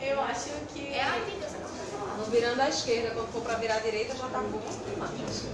eu 0.00 0.20
acho 0.22 0.50
que. 0.72 0.94
essa 0.94 1.58
coisa. 1.58 2.16
Não 2.16 2.24
virando 2.26 2.60
à 2.62 2.68
esquerda, 2.68 3.10
quando 3.14 3.32
for 3.32 3.42
para 3.42 3.56
virar 3.56 3.76
à 3.76 3.80
direita 3.80 4.16
já 4.16 4.28
tá 4.28 4.38
um 4.38 4.50
pouco 4.50 4.68
demais. 4.90 5.44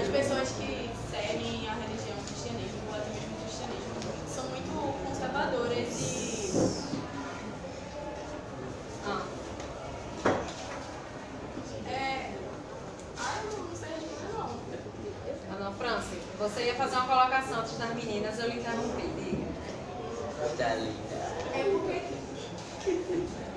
As 0.00 0.08
pessoas 0.08 0.48
que 0.52 0.90
seguem 1.10 1.68
a 1.68 1.74
religião 1.74 2.16
cristianismo, 2.26 2.80
ou 2.88 2.94
até 2.94 3.10
mesmo 3.10 3.36
o 3.36 3.42
cristianismo, 3.42 3.92
são 4.26 4.44
muito 4.46 5.06
conservadoras 5.06 6.00
e. 6.00 7.02
Ah, 9.04 9.22
É. 11.86 12.32
Ah, 13.18 13.40
eu 13.44 13.58
não 13.58 13.76
sei 13.76 13.88
responder 13.90 14.32
não. 14.32 15.56
Ana 15.56 15.70
Franci, 15.72 16.16
você 16.38 16.62
ia 16.64 16.74
fazer 16.74 16.96
uma 16.96 17.06
colocação 17.06 17.60
antes 17.60 17.76
das 17.76 17.94
meninas, 17.94 18.38
eu 18.38 18.48
lhe 18.48 18.58
interrompi. 18.60 19.02
Diga. 19.02 19.52
Tá 20.56 20.70
ali. 20.72 20.96
É 21.54 21.62
porque 21.70 21.92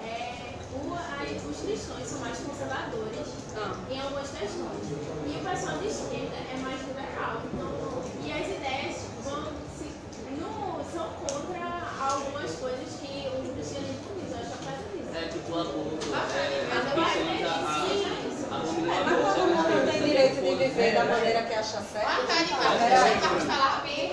é, 0.03 0.55
o, 0.73 0.93
aí, 1.19 1.41
os 1.49 1.57
cristãos 1.61 2.05
são 2.07 2.19
mais 2.19 2.37
conservadores 2.37 3.27
Ah, 3.55 3.75
em 3.89 3.99
algumas 3.99 4.29
questões. 4.29 4.85
E 5.25 5.37
o 5.37 5.49
pessoal 5.49 5.77
de 5.79 5.87
esquerda 5.87 6.35
é 6.35 6.57
mais 6.61 6.81
liberal. 6.81 7.41
Então, 7.53 8.03
e 8.21 8.31
as 8.31 8.47
ideias 8.47 8.95
vão 9.23 9.45
se, 9.75 9.91
no, 10.37 10.83
são 10.93 11.09
contra 11.13 11.65
algumas 11.99 12.51
coisas 12.51 12.87
que 13.01 13.27
o 13.29 13.53
cristianismo 13.53 14.13
diz. 14.21 14.31
Eu 14.31 14.37
acho 14.39 14.51
que 14.51 14.63
faz 14.63 14.79
isso. 14.93 15.15
É 15.17 15.27
tipo 15.29 15.55
aborto, 15.57 16.05
Mas 16.11 16.35
é, 16.35 16.67
eu 16.67 17.01
acho 17.01 17.13
pessoas 17.13 17.37
que 17.37 17.43
a- 17.43 17.47
sim, 17.55 18.05
a- 18.05 18.27
isso. 18.27 18.45
abominam 18.53 18.93
É, 18.93 19.03
mas 19.05 19.33
todo 19.33 19.47
mundo 19.47 19.59
aborto. 19.65 19.91
tem 19.91 20.03
direito 20.03 20.35
de 20.35 20.55
viver 20.55 20.93
da 20.93 21.05
maneira 21.05 21.43
que 21.43 21.53
acha 21.53 21.81
certo. 21.81 22.05
Boa 22.15 22.27
tarde, 22.27 22.51
Marcos. 22.51 22.77
Peraí. 22.77 22.89
Deixa 22.89 23.15
o 23.15 23.21
Marcos 23.21 23.43
falar 23.43 23.69
rapidinho. 23.69 24.09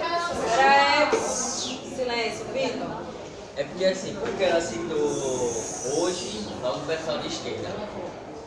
Peraí, 0.56 1.10
silêncio, 1.96 2.44
Vitor. 2.46 3.12
É 3.82 3.90
porque 3.90 3.98
assim, 3.98 4.14
porque 4.14 4.44
ela 4.44 4.60
citou 4.60 4.96
hoje 5.98 6.46
logo 6.62 6.78
o 6.78 6.86
pessoal 6.86 7.18
de 7.18 7.26
esquerda. 7.26 7.68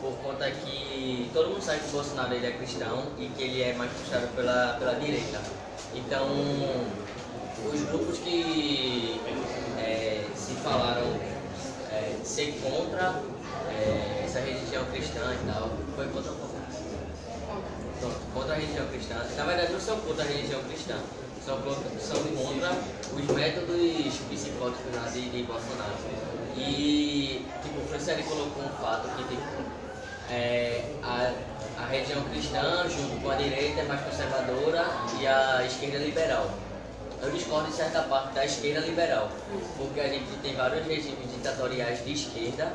Por 0.00 0.12
conta 0.22 0.50
que 0.50 1.30
todo 1.34 1.50
mundo 1.50 1.62
sabe 1.62 1.80
que 1.80 1.88
o 1.88 1.92
Bolsonaro 1.92 2.32
ele 2.32 2.46
é 2.46 2.52
cristão 2.52 3.02
e 3.18 3.26
que 3.28 3.42
ele 3.42 3.62
é 3.62 3.74
mais 3.74 3.92
puxado 3.92 4.28
pela, 4.28 4.76
pela 4.78 4.94
direita. 4.94 5.38
Então, 5.94 6.26
os 7.70 7.82
grupos 7.82 8.16
que 8.20 9.20
é, 9.76 10.24
se 10.34 10.54
falaram 10.54 11.04
é, 11.92 12.16
ser 12.24 12.58
contra 12.62 13.20
é, 13.68 14.22
essa 14.24 14.40
religião 14.40 14.86
cristã 14.86 15.34
e 15.34 15.52
tal, 15.52 15.70
foi 15.94 16.06
contra 16.08 16.32
contra 18.32 18.54
a 18.54 18.56
religião 18.56 18.86
cristã. 18.86 19.16
Na 19.36 19.44
verdade, 19.44 19.72
não 19.72 19.80
são 19.80 20.00
contra 20.00 20.24
a 20.24 20.26
religião 20.26 20.62
cristã, 20.62 20.96
são 21.46 21.56
contra, 21.62 22.00
são 22.00 22.22
contra 22.34 22.72
os 23.14 23.26
métodos 23.34 24.14
psicóticos 24.28 24.94
lá 24.94 25.08
de, 25.08 25.42
Bolsonaro. 25.44 25.94
E, 26.56 27.46
tipo, 27.62 27.80
o 27.80 27.88
Franciele 27.88 28.24
colocou 28.24 28.64
um 28.64 28.68
fato 28.82 29.08
que, 29.16 29.22
tipo, 29.28 29.62
é, 30.28 30.84
a, 31.04 31.32
a 31.78 31.86
cristã, 31.86 32.88
junto 32.88 33.22
com 33.22 33.30
a 33.30 33.36
direita, 33.36 33.80
é 33.80 33.84
mais 33.84 34.00
conservadora 34.00 34.84
e 35.20 35.26
a 35.26 35.64
esquerda 35.64 35.98
liberal. 35.98 36.50
eu 37.22 37.30
discordo 37.30 37.68
em 37.68 37.72
certa 37.72 38.02
parte 38.02 38.34
da 38.34 38.44
esquerda 38.44 38.80
liberal, 38.80 39.30
porque 39.78 40.00
a 40.00 40.08
gente 40.08 40.26
tem 40.42 40.54
vários 40.54 40.84
regimes 40.84 41.30
ditatoriais 41.32 42.04
de 42.04 42.12
esquerda 42.12 42.72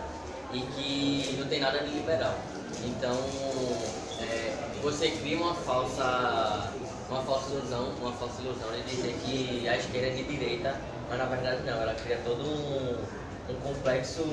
e 0.54 0.60
que 0.62 1.36
não 1.38 1.48
tem 1.48 1.60
nada 1.60 1.80
de 1.80 1.90
liberal. 1.90 2.36
Então, 2.86 3.18
é, 4.22 4.54
você 4.82 5.10
cria 5.10 5.38
uma 5.38 5.54
falsa, 5.54 6.72
uma 7.12 7.22
falsa 7.24 7.52
ilusão, 7.52 7.90
uma 8.00 8.14
falsa 8.14 8.42
ilusão 8.42 8.72
de 8.72 8.84
dizer 8.84 9.14
que 9.26 9.68
a 9.68 9.76
esquerda 9.76 10.08
é 10.08 10.12
de 10.12 10.24
direita, 10.24 10.80
mas 11.10 11.18
na 11.18 11.26
verdade 11.26 11.64
não, 11.64 11.82
ela 11.82 11.94
cria 11.94 12.18
todo 12.24 12.42
um, 12.42 13.52
um 13.52 13.56
complexo 13.62 14.24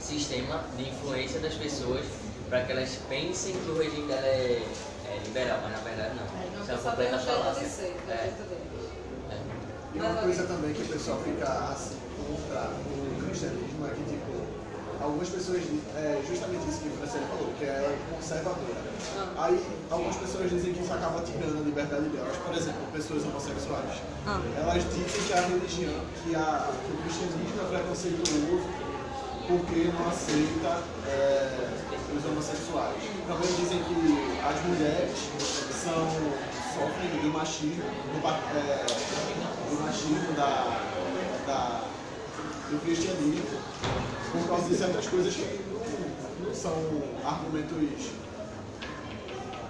sistema 0.00 0.64
de 0.76 0.88
influência 0.88 1.38
das 1.38 1.54
pessoas 1.54 2.04
para 2.48 2.62
que 2.62 2.72
elas 2.72 2.98
pensem 3.08 3.52
que 3.52 3.70
o 3.70 3.78
regime 3.78 4.08
dela 4.08 4.26
é, 4.26 4.62
é 5.06 5.20
liberal, 5.24 5.60
mas 5.62 5.72
na 5.72 5.78
verdade 5.78 6.16
não. 6.16 6.62
Isso 6.62 6.70
é 6.70 6.74
uma 6.74 6.82
completa 6.82 7.18
falácia. 7.18 7.64
É, 7.64 8.32
dele. 8.36 8.60
é. 9.30 9.38
E 9.94 9.98
uma 10.00 10.14
coisa 10.14 10.46
também 10.46 10.74
que 10.74 10.82
o 10.82 10.86
pessoal 10.86 11.20
fica 11.22 11.44
assim 11.44 11.96
contra 12.16 12.70
o 12.70 13.24
cristianismo 13.24 13.86
é 13.86 13.90
que, 13.90 14.15
algumas 15.06 15.28
pessoas, 15.28 15.62
é 15.94 16.22
justamente 16.26 16.68
isso 16.68 16.80
que 16.80 16.88
o 16.88 16.96
Franciele 16.98 17.26
falou, 17.26 17.52
que 17.58 17.64
é 17.64 17.98
conservadora. 18.10 18.80
Ah. 19.18 19.46
Aí, 19.46 19.64
algumas 19.90 20.16
pessoas 20.16 20.50
dizem 20.50 20.74
que 20.74 20.82
isso 20.82 20.92
acaba 20.92 21.22
tirando 21.22 21.58
a 21.58 21.62
liberdade 21.62 22.08
delas. 22.10 22.36
Por 22.36 22.54
exemplo, 22.54 22.80
pessoas 22.92 23.24
homossexuais. 23.24 24.02
Ah. 24.26 24.40
Elas 24.58 24.82
dizem 24.84 25.22
que 25.22 25.32
a 25.32 25.40
religião, 25.40 25.94
que, 26.22 26.34
a, 26.34 26.68
que 26.84 26.92
o 26.92 26.96
cristianismo 27.02 27.62
é 27.62 27.68
preconceituoso 27.70 28.86
porque 29.46 29.92
não 29.94 30.08
aceita 30.08 30.82
é, 31.06 31.70
os 32.16 32.24
homossexuais. 32.26 32.98
Também 33.28 33.48
dizem 33.54 33.78
que 33.84 34.40
as 34.42 34.58
mulheres 34.66 35.14
são, 35.70 36.02
sofrem 36.74 37.22
do 37.22 37.32
machismo, 37.32 37.84
do, 37.84 38.26
é, 38.58 38.86
do 39.70 39.82
machismo 39.82 40.32
da, 40.34 40.82
da, 41.46 41.84
do 42.70 42.80
cristianismo, 42.82 43.60
por 44.32 44.48
causa 44.48 44.68
de 44.68 44.74
certas 44.76 45.06
coisas 45.06 45.34
que 45.34 45.60
não, 45.70 46.46
não 46.48 46.54
são 46.54 46.72
argumentos 47.24 48.10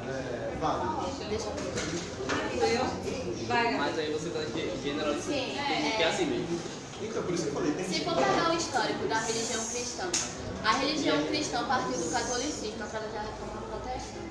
é, 0.09 0.53
válidos. 0.61 0.97
Mas 3.79 3.99
aí 3.99 4.13
você 4.13 4.31
tá 4.31 4.41
ge- 4.41 4.73
generalizando. 4.83 5.23
Sim, 5.23 5.57
Tem 5.69 5.89
é. 5.93 5.95
que 5.97 6.03
é 6.03 6.09
assim 6.09 6.27
mesmo. 6.27 6.61
Então, 7.03 7.23
por 7.23 7.35
isso 7.35 7.43
que 7.45 7.49
eu 7.51 7.55
falei, 7.55 7.73
tem 7.73 7.85
Se 7.85 7.95
que 8.01 8.05
for 8.05 8.15
pegar 8.17 8.51
o 8.51 8.57
histórico 8.57 9.07
da 9.07 9.19
religião 9.21 9.65
cristã, 9.67 10.09
a 10.65 10.73
religião 10.79 11.23
cristã 11.27 11.65
partiu 11.65 11.93
do 11.99 12.11
catolicismo 12.11 12.83
através 12.83 13.13
da 13.13 13.21
reforma 13.21 13.63
protestante. 13.69 14.26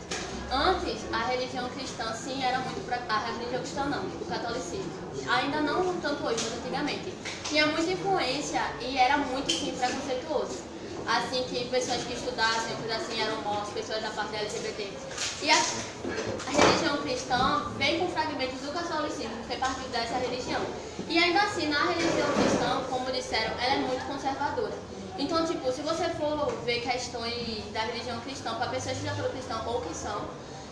Antes, 0.50 1.08
a 1.12 1.26
religião 1.26 1.70
cristã 1.70 2.14
sim 2.14 2.44
era 2.44 2.60
muito 2.60 2.82
pra, 2.84 3.04
a 3.10 3.32
religião 3.32 3.62
cristã 3.62 3.86
não, 3.86 4.06
o 4.22 4.26
catolicismo. 4.26 4.94
Ainda 5.28 5.62
não 5.62 6.00
tanto 6.00 6.24
hoje, 6.26 6.40
mas 6.42 6.54
antigamente. 6.54 7.18
Tinha 7.48 7.68
muita 7.68 7.92
influência 7.92 8.62
e 8.80 8.98
era 8.98 9.18
muito 9.18 9.54
sim 9.54 9.76
preconceituoso. 9.76 10.64
Assim 11.06 11.44
que 11.44 11.66
pessoas 11.70 12.04
que 12.04 12.14
estudassem, 12.14 12.76
coisa 12.78 12.96
assim, 12.96 13.20
eram 13.20 13.42
mortas, 13.44 13.70
pessoas 13.74 14.02
da 14.02 14.12
parte 14.12 14.36
LGBT. 14.36 15.00
E 15.42 15.50
a, 15.52 15.58
a 16.46 16.52
religião 16.52 16.98
cristã 17.02 17.74
vem 17.78 18.00
com 18.00 18.10
fragmentos 18.10 18.62
do 18.62 18.72
catolicismo, 18.72 19.44
que 19.46 19.58
partiu 19.58 19.90
dessa 19.90 20.18
religião. 20.18 20.66
E 21.08 21.18
ainda 21.18 21.42
assim, 21.44 21.68
na 21.68 21.86
religião 21.92 22.34
cristã, 22.34 22.86
como 22.90 23.12
disseram, 23.12 23.54
ela 23.60 23.76
é 23.76 23.78
muito 23.80 24.06
conservadora. 24.06 24.78
Então, 25.18 25.46
tipo, 25.46 25.72
se 25.72 25.82
você 25.82 26.10
for 26.10 26.52
ver 26.66 26.82
questões 26.82 27.72
da 27.72 27.82
religião 27.82 28.20
cristã 28.22 28.54
para 28.56 28.68
pessoas 28.68 28.98
que 28.98 29.06
já 29.06 29.14
foram 29.16 29.30
cristãs 29.32 29.66
ou 29.66 29.82
que 29.82 29.96
são, 29.96 30.22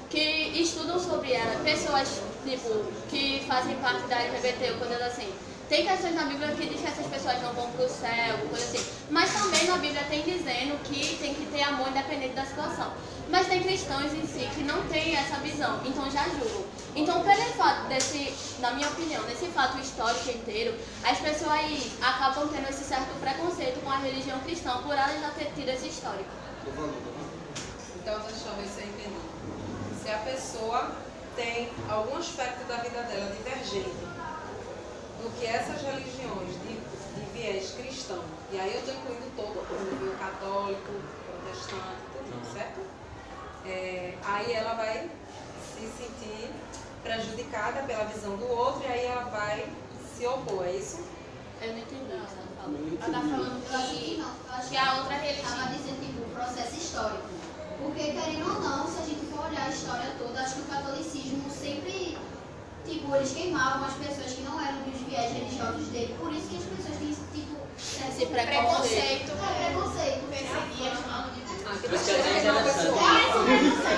que 0.10 0.20
estudam 0.62 1.00
sobre 1.00 1.32
ela, 1.32 1.56
pessoas, 1.64 2.22
tipo, 2.46 2.86
que 3.10 3.44
fazem 3.48 3.76
parte 3.78 4.06
da 4.08 4.22
LGBT 4.22 4.72
ou 4.72 4.78
coisas 4.80 5.02
assim. 5.02 5.34
Tem 5.70 5.88
questões 5.88 6.14
na 6.14 6.26
Bíblia 6.26 6.50
que 6.50 6.68
diz 6.68 6.82
que 6.82 6.88
essas 6.88 7.08
pessoas 7.08 7.42
não 7.42 7.54
vão 7.54 7.72
para 7.72 7.86
o 7.86 7.90
céu, 7.90 8.38
coisa 8.50 8.66
assim. 8.66 8.86
Mas 9.10 9.32
também 9.32 9.66
na 9.66 9.78
Bíblia 9.78 10.04
tem 10.10 10.22
dizendo 10.22 10.78
que 10.84 11.18
tem 11.18 11.34
que 11.34 11.46
ter 11.46 11.64
amor 11.64 11.88
independente 11.90 12.34
da 12.36 12.46
situação. 12.46 12.92
Mas 13.30 13.48
tem 13.48 13.64
cristãos 13.64 14.14
em 14.14 14.28
si 14.28 14.48
que 14.54 14.64
não 14.64 14.84
têm 14.88 15.16
essa 15.16 15.38
visão, 15.38 15.80
então 15.86 16.10
já 16.12 16.24
julgam. 16.30 16.66
Então, 16.96 17.24
pelo 17.24 17.44
fato 17.54 17.88
desse, 17.88 18.34
na 18.60 18.72
minha 18.72 18.88
opinião, 18.90 19.24
desse 19.24 19.48
fato 19.48 19.80
histórico 19.80 20.30
inteiro, 20.30 20.78
as 21.04 21.18
pessoas 21.18 21.98
acabam 22.02 22.50
tendo 22.50 22.70
esse 22.70 22.84
certo 22.84 23.20
preconceito 23.20 23.84
com 23.84 23.90
a 23.90 23.98
religião 23.98 24.40
cristã 24.42 24.78
por 24.84 24.94
ela 24.94 25.18
já 25.20 25.30
ter 25.32 25.52
tido 25.56 25.70
esse 25.70 25.88
histórico. 25.88 26.30
Então, 27.96 28.20
deixa 28.20 28.48
eu 28.48 28.56
ver 28.58 28.68
se 28.68 28.82
eu 28.82 28.88
entendi. 28.88 29.16
Se 30.04 30.10
a 30.12 30.18
pessoa 30.20 30.92
tem 31.36 31.70
algum 31.90 32.18
aspecto 32.18 32.68
da 32.68 32.78
vida 32.78 33.02
dela 33.04 33.32
divergente 33.36 34.13
do 35.24 35.30
que 35.40 35.46
essas 35.46 35.82
religiões 35.82 36.52
de, 36.62 36.76
de 36.76 37.32
viés 37.34 37.72
cristão, 37.72 38.24
e 38.52 38.60
aí 38.60 38.74
eu 38.74 38.80
estou 38.80 38.94
incluindo 38.94 39.32
todo 39.36 39.56
mundo, 39.56 40.00
viu? 40.00 40.14
católico, 40.18 40.92
protestante, 41.26 42.04
tudo, 42.12 42.54
certo? 42.54 42.82
É, 43.66 44.16
aí 44.24 44.52
ela 44.52 44.74
vai 44.74 45.10
se 45.74 45.88
sentir 45.98 46.52
prejudicada 47.02 47.84
pela 47.84 48.04
visão 48.06 48.36
do 48.36 48.48
outro 48.48 48.84
e 48.84 48.92
aí 48.92 49.06
ela 49.06 49.24
vai 49.24 49.66
se 50.16 50.28
opor, 50.28 50.66
é 50.66 50.74
isso? 50.74 51.00
Eu 51.62 51.72
não 51.72 51.80
entendi 51.80 52.04
o 52.04 52.06
que 52.06 52.12
ela 52.12 52.28
falou. 52.28 52.80
Ela 53.02 53.14
tá 53.14 53.22
falando 53.22 53.64
que 53.64 54.70
que, 54.70 54.78
a 54.78 54.96
outra 54.98 55.16
ela 55.16 55.24
religião. 55.24 55.58
Tava 55.58 55.74
dizendo, 55.74 56.06
tipo, 56.06 56.22
o 56.22 56.30
processo 56.36 56.76
histórico. 56.76 57.30
Porque, 57.82 58.12
querendo 58.12 58.48
ou 58.48 58.62
não, 58.62 58.88
se 58.88 59.02
a 59.02 59.06
gente 59.06 59.26
for 59.28 59.46
olhar 59.48 59.66
a 59.66 59.70
história 59.70 60.16
toda, 60.18 60.42
acho 60.42 60.56
que 60.56 60.62
o 60.62 60.66
catolicismo 60.66 61.50
sempre, 61.50 62.13
tipo, 62.94 63.16
eles 63.16 63.32
queimavam 63.34 63.86
as 63.88 63.94
pessoas 63.94 64.32
que 64.34 64.42
não 64.44 64.60
eram 64.62 64.82
dos 64.84 65.00
viés 65.08 65.32
religiosos 65.34 65.88
dele. 65.90 66.16
Por 66.20 66.32
isso 66.34 66.48
que 66.50 66.58
as 66.58 66.64
pessoas 66.64 66.98
têm, 67.00 67.10
esse, 67.12 67.24
tipo, 67.34 67.58
Esse 67.78 68.26
preconceito. 68.26 69.32
preconceito. 69.32 69.32
É, 69.32 69.66
preconceito. 69.66 70.22
Perseguia, 70.30 70.92
chamava 70.96 71.30
de 71.32 71.42
Ah, 71.66 71.78
que 71.80 71.88
Por 71.88 71.96
isso 71.96 72.06
que 72.06 72.12
você 72.12 72.30
é 72.30 72.46
é 72.46 72.52
uma 72.52 72.62
interessante. 72.62 72.94
pessoa. 72.94 73.02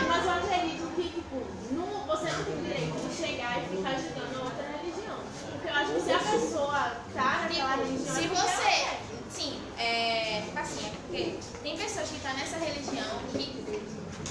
Mas 0.08 0.26
eu 0.26 0.32
acredito 0.32 0.86
que, 0.96 1.04
tipo, 1.10 1.36
não, 1.72 1.88
você 2.08 2.28
não 2.32 2.44
tem 2.46 2.58
direito 2.64 2.96
de 3.08 3.16
chegar 3.16 3.58
e 3.58 3.76
ficar 3.76 3.94
julgando 4.00 4.36
outra 4.46 4.66
religião. 4.78 5.18
Porque 5.52 5.68
eu 5.68 5.74
acho 5.74 5.92
que 5.94 6.02
se 6.02 6.12
a 6.14 6.20
pessoa 6.20 6.80
tá 7.14 7.30
naquela 7.44 7.76
religião. 7.76 8.16
Se 8.16 8.22
é 8.24 8.28
porque 8.28 8.38
ela 8.42 8.52
você. 8.52 8.64
quer. 8.64 9.00
Sim, 9.30 9.60
é. 9.78 10.42
Tipo 10.46 10.60
assim, 10.60 10.86
é 10.86 10.90
porque 10.90 11.36
tem 11.64 11.78
pessoas 11.78 12.08
que 12.10 12.16
estão 12.16 12.34
nessa 12.34 12.58
religião 12.58 13.12
que 13.34 13.44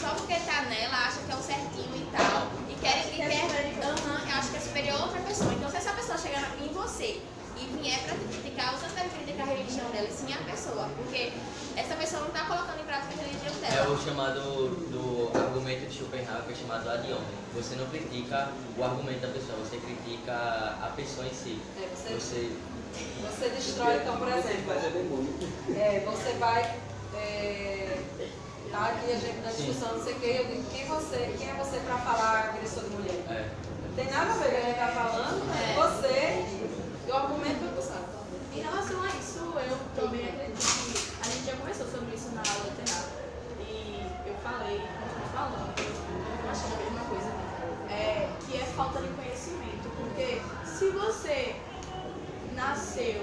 só 0.00 0.08
porque 0.14 0.34
tá 0.34 0.62
nela 0.62 0.96
acha 0.96 1.20
que 1.20 1.32
é 1.32 1.34
o 1.36 1.42
certinho 1.42 1.96
e 1.96 2.06
tal. 2.16 2.48
E 2.70 2.74
querem 2.80 3.02
e 3.02 3.10
Que 3.16 3.22
é 3.22 3.28
quer. 3.28 3.48
superior. 3.48 3.84
Aham, 3.84 4.38
acha 4.38 4.48
que 4.50 4.56
é 4.56 4.60
superior 4.60 5.00
a 5.00 5.04
outra 5.04 5.20
pessoa. 5.22 5.52
Então 5.52 5.68
se 5.70 5.76
essa 5.76 5.92
pessoa 5.92 6.16
chegar 6.18 6.42
em 6.62 6.68
você 6.72 7.20
e 7.60 7.64
vier 7.82 8.00
pra 8.04 8.14
te 8.16 8.24
criticar, 8.24 8.72
você 8.72 8.86
não 8.88 8.94
deve 8.94 9.08
criticar 9.10 9.46
a 9.48 9.50
religião 9.50 9.90
dela, 9.90 10.08
e 10.08 10.12
sim 10.12 10.32
a 10.32 10.50
pessoa. 10.50 10.88
Porque 10.96 11.32
essa 11.76 11.94
pessoa 11.96 12.22
não 12.22 12.30
tá 12.30 12.44
colocando 12.46 12.80
em 12.80 12.84
prática 12.84 13.12
a 13.12 13.22
religião 13.24 13.52
É 13.62 13.70
dela. 13.74 13.90
o 13.94 14.02
chamado 14.04 14.40
do 14.90 15.30
argumento 15.38 15.86
de 15.86 15.98
Schopenhauer, 15.98 16.42
é. 17.12 17.44
Você 17.54 17.76
não 17.76 17.86
critica 17.86 18.48
o 18.76 18.82
argumento 18.82 19.20
da 19.20 19.28
pessoa, 19.28 19.58
você 19.58 19.76
critica 19.76 20.32
a 20.82 20.92
pessoa 20.96 21.26
em 21.26 21.34
si. 21.34 21.60
É, 21.80 21.88
você, 21.94 22.14
Você 22.14 22.50
você 23.22 23.48
destrói, 23.48 23.96
então, 23.96 24.16
por 24.18 24.28
exemplo, 24.28 24.72
é, 25.76 26.00
você 26.06 26.32
vai. 26.38 26.78
É, 27.14 27.98
tá 28.70 28.86
aqui 28.86 29.12
a 29.12 29.16
gente 29.16 29.40
na 29.44 29.50
Sim. 29.50 29.66
discussão, 29.66 29.96
não 29.98 30.04
sei 30.04 30.14
o 30.14 30.20
que, 30.20 30.26
eu 30.26 30.44
digo, 30.46 30.64
quem, 30.70 30.86
você, 30.86 31.34
quem 31.38 31.48
é 31.50 31.54
você 31.54 31.78
para 31.78 31.98
falar 31.98 32.52
que 32.54 32.64
eu 32.64 32.68
sou 32.70 32.82
de 32.84 32.90
mulher? 32.96 33.22
é, 33.30 33.48
Não 33.86 33.94
tem 33.94 34.10
nada 34.10 34.32
a 34.32 34.36
ver 34.36 34.44
com 34.44 34.48
o 34.48 34.50
que 34.50 34.56
a 34.56 34.66
gente 34.66 34.78
tá 34.78 34.88
falando, 34.88 35.42
É. 35.54 35.74
você 35.74 36.44
e 37.06 37.10
o 37.10 37.14
argumento 37.14 37.58
que 37.58 37.74
você 37.76 37.92
Em 38.54 38.60
relação 38.62 39.02
a 39.02 39.08
isso, 39.18 39.38
eu 39.38 39.78
também 39.94 40.26
acredito 40.28 40.58
que 40.58 41.18
a 41.22 41.30
gente 41.30 41.46
já 41.46 41.56
conversou 41.56 41.86
sobre 41.86 42.14
isso 42.14 42.28
na 42.34 42.42
aula 42.42 42.70
de. 42.74 43.24
E 43.62 44.06
eu 44.26 44.34
falei, 44.42 44.78
continuo 44.78 45.28
falando, 45.34 45.74
eu 45.78 46.50
acho 46.50 46.62
que 46.66 46.72
é 46.72 46.74
a 46.74 46.82
mesma 46.82 47.04
coisa, 47.10 47.30
é, 47.90 48.28
que 48.46 48.56
é 48.58 48.63
falta 48.74 49.00
de 49.00 49.08
conhecimento. 49.08 49.88
Porque 49.96 50.40
se 50.64 50.90
você 50.90 51.56
nasceu 52.54 53.22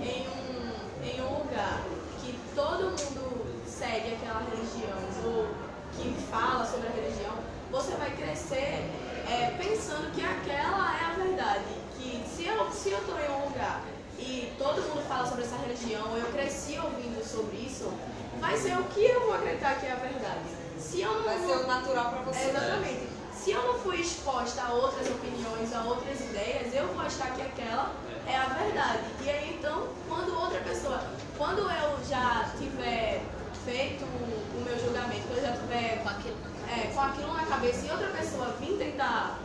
em 0.00 0.26
um, 0.28 1.04
em 1.04 1.20
um 1.22 1.38
lugar 1.38 1.80
que 2.20 2.38
todo 2.54 2.84
mundo 2.84 3.64
segue 3.66 4.14
aquela 4.14 4.40
religião 4.50 4.98
ou 5.24 5.48
que 5.92 6.14
fala 6.30 6.64
sobre 6.64 6.88
a 6.88 6.90
religião, 6.90 7.34
você 7.70 7.92
vai 7.96 8.10
crescer 8.10 8.90
é, 9.28 9.56
pensando 9.58 10.12
que 10.12 10.24
aquela 10.24 10.98
é 10.98 11.04
a 11.04 11.14
verdade. 11.16 11.64
Que 11.98 12.22
se 12.28 12.46
eu 12.46 12.70
se 12.70 12.90
eu 12.90 12.98
estou 12.98 13.18
em 13.18 13.30
um 13.30 13.48
lugar 13.48 13.82
e 14.18 14.52
todo 14.58 14.82
mundo 14.82 15.06
fala 15.08 15.26
sobre 15.26 15.44
essa 15.44 15.56
religião, 15.56 16.16
eu 16.16 16.26
cresci 16.32 16.78
ouvindo 16.78 17.22
sobre 17.24 17.56
isso, 17.56 17.92
vai 18.40 18.56
ser 18.56 18.78
o 18.78 18.84
que 18.84 19.04
eu 19.04 19.20
vou 19.26 19.34
acreditar 19.34 19.78
que 19.78 19.86
é 19.86 19.92
a 19.92 19.96
verdade. 19.96 20.48
Se 20.78 21.00
eu 21.00 21.14
não 21.14 21.22
vai 21.22 21.38
ser 21.38 21.56
o 21.56 21.66
natural 21.66 22.10
para 22.10 22.22
você. 22.22 22.38
é, 22.38 22.48
exatamente. 22.50 23.05
Se 23.46 23.52
eu 23.52 23.62
não 23.62 23.74
fui 23.78 24.00
exposta 24.00 24.60
a 24.60 24.72
outras 24.72 25.06
opiniões, 25.06 25.72
a 25.72 25.84
outras 25.84 26.20
ideias, 26.20 26.74
eu 26.74 26.88
vou 26.88 27.00
achar 27.00 27.32
que 27.32 27.42
aquela 27.42 27.94
é 28.26 28.36
a 28.36 28.46
verdade. 28.46 29.04
E 29.22 29.30
aí 29.30 29.56
então, 29.56 29.86
quando 30.08 30.36
outra 30.36 30.58
pessoa, 30.62 31.00
quando 31.38 31.60
eu 31.60 32.04
já 32.08 32.50
tiver 32.58 33.22
feito 33.64 34.04
o 34.04 34.64
meu 34.64 34.76
julgamento, 34.76 35.28
quando 35.28 35.38
eu 35.38 35.44
já 35.44 35.52
tiver 35.52 36.02
Com 36.02 36.08
aquilo. 36.08 36.36
é, 36.68 36.92
com 36.92 37.00
aquilo 37.00 37.34
na 37.34 37.46
cabeça 37.46 37.86
e 37.86 37.90
outra 37.92 38.08
pessoa 38.08 38.56
vir 38.58 38.78
tentar 38.78 39.38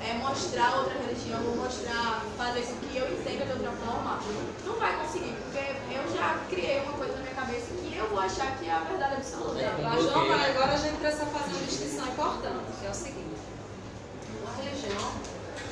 é, 0.00 0.14
mostrar 0.14 0.78
outra 0.78 0.94
religião, 0.94 1.44
ou 1.44 1.56
mostrar 1.56 2.24
vezes 2.54 2.70
o 2.70 2.76
que 2.76 2.96
eu 2.96 3.12
entendo 3.12 3.44
de 3.44 3.52
outra 3.52 3.72
forma, 3.84 4.18
não 4.64 4.76
vai 4.76 4.96
conseguir, 4.96 5.36
porque 5.44 5.94
eu 5.94 6.16
já 6.16 6.40
criei 6.48 6.80
uma 6.80 6.94
coisa 6.94 7.12
na 7.12 7.20
minha 7.20 7.34
cabeça 7.34 7.66
que 7.66 7.85
eu 7.96 8.08
vou 8.08 8.20
achar 8.20 8.56
que 8.58 8.68
é 8.68 8.72
a 8.72 8.80
verdade 8.80 9.14
absoluta. 9.16 9.60
É, 9.60 9.74
Mas, 9.82 10.02
João, 10.02 10.32
agora 10.32 10.72
a 10.72 10.76
gente 10.76 10.96
precisa 10.96 11.26
fazer 11.26 11.52
uma 11.56 11.66
distinção 11.66 12.06
importante, 12.06 12.64
que 12.80 12.86
é 12.86 12.90
o 12.90 12.94
seguinte. 12.94 13.36
A 14.46 14.62
religião, 14.62 15.10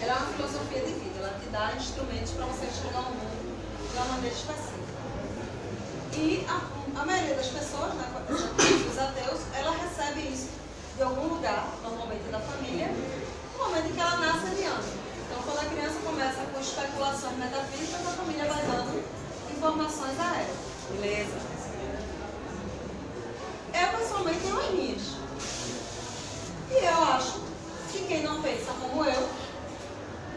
ela 0.00 0.12
é 0.12 0.16
uma 0.16 0.26
filosofia 0.32 0.80
de 0.80 0.92
vida, 0.94 1.18
ela 1.20 1.38
te 1.40 1.46
dá 1.50 1.72
instrumentos 1.76 2.32
para 2.32 2.46
você 2.46 2.66
chegar 2.66 2.98
ao 2.98 3.04
mundo 3.04 3.54
de 3.90 3.96
uma 3.96 4.06
maneira 4.06 4.34
específica. 4.34 4.84
E 6.14 6.46
a, 6.48 7.00
a 7.00 7.04
maioria 7.06 7.34
das 7.34 7.46
pessoas, 7.48 7.94
né, 7.94 8.06
os 8.30 8.98
ateus, 8.98 9.40
ela 9.56 9.72
recebe 9.76 10.20
isso 10.32 10.48
de 10.96 11.02
algum 11.02 11.26
lugar, 11.34 11.66
normalmente 11.82 12.22
da 12.30 12.38
família, 12.38 12.88
no 13.58 13.64
momento 13.64 13.88
em 13.88 13.92
que 13.92 14.00
ela 14.00 14.16
nasce 14.18 14.46
adiante. 14.46 14.88
Então, 15.26 15.42
quando 15.42 15.58
a 15.58 15.70
criança 15.70 15.98
começa 16.04 16.40
com 16.52 16.60
especulações 16.60 17.36
metafísicas, 17.36 18.06
a 18.06 18.10
família 18.10 18.44
vai 18.44 18.62
dando 18.62 19.02
informações 19.56 20.20
a 20.20 20.36
ela. 20.36 20.56
Beleza? 20.92 21.36
Eu, 23.74 23.98
pessoalmente, 23.98 24.38
tenho 24.40 24.60
as 24.60 24.70
minhas. 24.70 25.02
E 26.70 26.84
eu 26.84 27.04
acho 27.14 27.40
que 27.90 28.04
quem 28.06 28.22
não 28.22 28.40
pensa 28.40 28.72
como 28.80 29.04
eu 29.04 29.28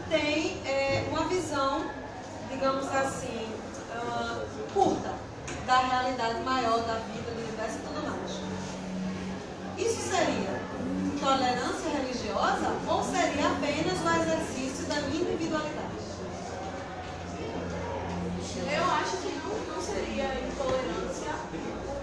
tem 0.08 0.60
é, 0.66 1.06
uma 1.10 1.24
visão, 1.28 1.88
digamos 2.50 2.86
assim, 2.88 3.48
ah, 3.94 4.44
curta 4.74 5.14
da 5.66 5.78
realidade 5.78 6.40
maior 6.40 6.78
da 6.80 6.94
vida, 6.94 7.30
do 7.30 7.42
universo 7.42 7.76
e 7.76 7.82
tudo 7.86 8.02
mais. 8.10 8.32
Isso 9.78 10.00
seria 10.10 10.60
tolerância 11.20 11.90
religiosa 11.90 12.72
ou 12.88 13.04
seria 13.04 13.48
apenas 13.48 13.98
o 14.00 14.22
exercício 14.22 14.86
da 14.86 14.96
minha 15.02 15.22
individualidade? 15.22 15.88
Eu 18.70 18.84
acho 18.84 19.16
que 19.18 19.32
não, 19.38 19.74
não 19.74 19.82
seria 19.82 20.24
intolerância, 20.40 21.32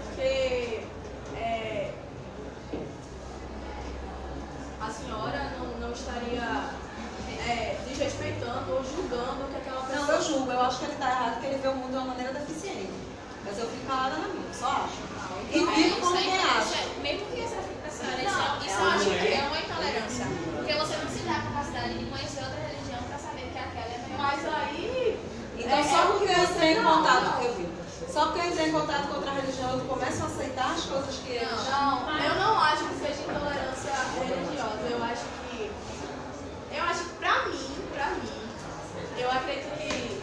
porque 0.06 0.80
é, 1.36 1.92
a 4.80 4.90
senhora 4.90 5.52
não, 5.58 5.66
não 5.80 5.92
estaria 5.92 6.70
é, 7.46 7.76
desrespeitando 7.88 8.72
ou 8.72 8.82
julgando 8.84 9.44
o 9.44 9.48
que 9.48 9.56
aquela 9.56 9.82
pessoa. 9.82 10.06
Não, 10.06 10.14
eu 10.14 10.22
julgo. 10.22 10.50
Eu 10.52 10.60
acho 10.62 10.78
que 10.78 10.84
ele 10.86 10.92
está 10.94 11.10
errado 11.10 11.32
porque 11.34 11.46
ele 11.46 11.58
vê 11.58 11.68
o 11.68 11.74
mundo 11.76 11.90
de 11.90 11.96
uma 11.96 12.06
maneira 12.06 12.32
deficiente. 12.32 12.90
Mas 13.44 13.58
eu 13.58 13.66
fico 13.68 13.86
calada 13.86 14.16
na 14.16 14.28
minha, 14.28 14.52
só 14.52 14.66
acho. 14.66 14.98
E 15.52 15.60
Mas 15.60 15.76
vivo 15.76 15.88
isso 15.88 16.00
como 16.00 16.16
é 16.16 16.22
quem 16.22 16.34
intolerância. 16.34 16.78
acha. 16.80 17.00
Mesmo 17.00 17.26
que 17.26 17.40
essa, 17.40 17.56
essa 17.86 18.02
Não, 18.02 18.10
religião, 18.10 18.58
isso 18.58 18.70
eu 18.70 18.80
eu 18.80 18.90
acho 18.90 18.96
acho 18.96 19.10
que 19.10 19.32
é 19.32 19.42
uma 19.46 19.60
intolerância. 19.60 20.26
Porque 20.56 20.72
você 20.74 20.96
não 20.96 21.10
se 21.10 21.18
dá 21.22 21.32
a 21.36 21.42
capacidade 21.42 21.94
de 21.98 22.04
conhecer 22.06 22.42
outra 22.42 22.60
religião 22.66 23.02
pra 23.06 23.18
saber 23.18 23.46
que 23.52 23.58
aquela 23.58 23.86
é 23.86 23.98
melhor. 24.02 24.18
Mas 24.18 24.40
aí. 24.46 25.20
Então 25.58 25.78
é, 25.78 25.82
só 25.84 26.06
porque 26.06 26.32
eu 26.32 26.44
entrei 26.44 26.72
em 26.72 26.82
não, 26.82 26.96
contato, 26.96 27.42
eu 27.42 27.54
vi. 27.54 27.68
Só 28.12 28.26
porque 28.26 28.40
eu 28.40 28.50
entrei 28.50 28.68
em 28.68 28.72
contato 28.72 29.08
com 29.08 29.14
outra 29.14 29.32
religião, 29.32 29.70
eu 29.78 29.84
começo 29.86 30.22
a 30.22 30.26
aceitar 30.26 30.70
as 30.72 30.84
coisas 30.84 31.14
que 31.24 31.30
eles. 31.30 31.68
Não, 31.70 32.18
eu 32.18 32.34
não 32.34 32.60
acho 32.60 32.84
que 32.84 32.94
seja 32.98 33.22
intolerância 33.22 33.92
religiosa. 34.18 34.82
Eu 34.90 35.04
acho 35.04 35.24
que. 35.48 35.70
Eu 36.76 36.82
acho 36.82 37.00
que 37.04 37.10
pra 37.16 37.46
mim, 37.46 37.66
pra 37.94 38.06
mim, 38.10 38.32
eu 39.18 39.30
acredito 39.30 39.70
que 39.78 40.22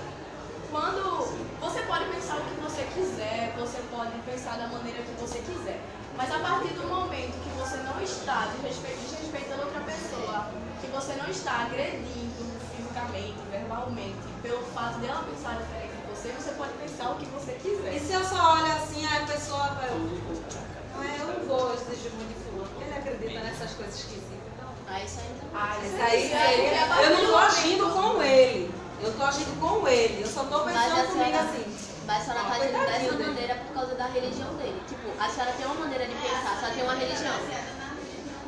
quando. 0.69 1.43
Você 1.63 1.79
pode 1.83 2.03
pensar 2.05 2.35
o 2.35 2.41
que 2.41 2.59
você 2.61 2.83
quiser, 2.93 3.55
você 3.57 3.77
pode 3.89 4.11
pensar 4.53 4.57
da 4.57 4.67
maneira 4.67 5.01
que 5.01 5.11
você 5.19 5.39
quiser. 5.39 5.79
Mas 6.15 6.31
a 6.31 6.39
partir 6.39 6.73
do 6.73 6.87
momento 6.87 7.33
que 7.43 7.49
você 7.57 7.77
não 7.77 7.99
está 8.01 8.47
desrespe- 8.53 8.93
desrespeitando 9.01 9.63
outra 9.63 9.81
pessoa, 9.81 10.45
que 10.81 10.87
você 10.87 11.13
não 11.13 11.27
está 11.29 11.61
agredindo 11.65 12.53
fisicamente, 12.75 13.37
verbalmente, 13.49 14.17
pelo 14.41 14.61
fato 14.67 14.99
dela 14.99 15.23
pensar 15.23 15.57
diferente 15.57 15.93
de 15.97 16.05
você, 16.13 16.29
você 16.37 16.51
pode 16.51 16.73
pensar 16.73 17.09
o 17.11 17.15
que 17.15 17.25
você 17.27 17.51
E 17.53 17.59
quiser. 17.59 17.99
se 17.99 18.13
eu 18.13 18.23
só 18.23 18.53
olho 18.61 18.71
assim, 18.73 19.05
a 19.05 19.25
pessoa 19.25 19.69
vai. 19.73 19.89
Não 19.89 21.03
é, 21.03 21.17
eu 21.19 21.27
não 21.27 21.45
vou 21.47 21.73
exigir 21.73 22.11
muito 22.13 22.29
de 22.37 22.43
fulano, 22.51 22.69
ele 22.81 22.93
acredita 22.93 23.39
nessas 23.39 23.71
coisas 23.73 23.95
esquisitas. 23.95 24.43
Ah, 24.87 25.03
isso 25.03 25.19
aí 25.19 25.35
não. 25.41 25.59
Ah, 25.59 25.77
Isso 25.81 25.95
aí, 26.03 26.25
isso 26.27 26.35
aí 26.35 26.65
é 26.67 26.79
a 26.83 27.01
eu 27.01 27.17
não 27.17 27.25
tô 27.31 27.37
agindo 27.37 27.89
com 27.89 28.21
ele. 28.21 28.73
Eu 29.01 29.13
tô 29.17 29.23
agindo 29.23 29.59
com 29.59 29.87
ele. 29.87 30.21
Eu 30.21 30.27
só 30.29 30.43
tô 30.43 30.59
pensando 30.59 30.91
a 30.99 31.05
comigo 31.05 31.13
senhora, 31.25 31.39
assim. 31.41 31.65
mas 32.05 32.21
a 32.21 32.25
senhora 32.25 32.49
tá 32.49 32.55
coitadinho 32.57 33.13
dessa 33.13 33.29
maneira 33.31 33.55
causa 33.83 33.95
da 33.95 34.07
religião 34.07 34.53
dele. 34.55 34.81
Tipo, 34.87 35.11
a 35.19 35.27
senhora 35.29 35.51
tem 35.53 35.65
uma 35.65 35.75
maneira 35.75 36.05
de 36.07 36.15
pensar, 36.15 36.53
a 36.53 36.55
senhora 36.55 36.73
tem 36.73 36.83
uma 36.83 36.95
religião. 36.95 37.35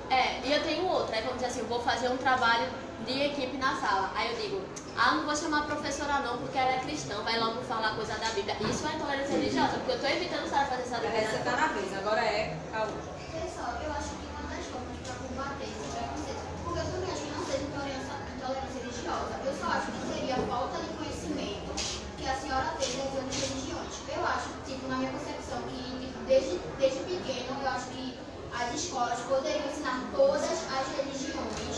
É, 0.09 0.39
e 0.45 0.51
eu 0.53 0.63
tenho 0.63 0.85
outra. 0.87 1.15
Aí 1.15 1.21
vamos 1.23 1.35
dizer 1.35 1.47
assim, 1.47 1.59
eu 1.59 1.65
vou 1.67 1.81
fazer 1.81 2.07
um 2.09 2.17
trabalho 2.17 2.69
de 3.05 3.21
equipe 3.21 3.57
na 3.57 3.75
sala. 3.75 4.11
Aí 4.15 4.31
eu 4.31 4.37
digo, 4.41 4.63
ah, 4.95 5.11
não 5.15 5.25
vou 5.25 5.35
chamar 5.35 5.59
a 5.59 5.63
professora 5.63 6.19
não, 6.19 6.37
porque 6.37 6.57
ela 6.57 6.71
é 6.71 6.79
cristã, 6.79 7.15
vai 7.23 7.37
logo 7.39 7.61
falar 7.63 7.95
coisa 7.95 8.13
da 8.15 8.29
Bíblia. 8.31 8.55
Isso 8.61 8.87
é 8.87 8.95
intolerância 8.95 9.33
religiosa, 9.35 9.73
porque 9.83 9.91
eu 9.91 9.99
tô 9.99 10.07
evitando 10.07 10.45
a 10.45 10.47
senhora 10.47 10.67
fazer 10.67 10.81
essa 10.83 10.95
Essa 10.95 11.07
defesa. 11.07 11.43
tá 11.43 11.51
na 11.57 11.67
vez, 11.67 11.93
agora 11.97 12.21
é 12.21 12.57
Caú. 12.71 12.87
Pessoal, 13.33 13.73
eu 13.83 13.91
acho 13.91 14.09
que 14.15 14.25
uma 14.31 14.47
das 14.55 14.65
formas 14.71 14.95
para 15.03 15.15
combater 15.19 15.65
esse 15.67 15.85
preconceito, 15.91 16.43
porque 16.63 16.79
eu 16.79 16.85
também 16.85 17.09
acho 17.11 17.21
que 17.27 17.31
não 17.35 17.43
seja 17.45 17.63
intolerância, 17.67 18.15
intolerância 18.39 18.79
religiosa, 18.79 19.33
eu 19.43 19.53
só 19.59 19.67
acho 19.75 19.87
que 19.91 20.01
seria 20.15 20.35
a 20.39 20.43
falta 20.47 20.77
de 20.79 20.89
conhecimento 20.95 21.71
que 22.15 22.25
a 22.29 22.35
senhora 22.39 22.69
teve 22.79 22.93
das 22.95 23.11
outras 23.11 23.35
religiões. 23.35 23.93
Eu 24.15 24.23
acho, 24.23 24.49
tipo, 24.63 24.87
na 24.87 24.95
minha 24.95 25.11
concepção, 25.11 25.59
que 25.67 25.81
tipo, 25.99 26.17
desde, 26.23 26.55
desde 26.79 26.99
pequeno, 27.03 27.51
eu 27.61 27.67
acho 27.69 27.87
que 27.91 28.15
as 28.55 28.71
escolas 28.73 29.19
poderiam 29.27 29.67
ensinar 29.67 29.99
todas 30.15 30.41
as 30.47 30.85
religiões 30.95 31.75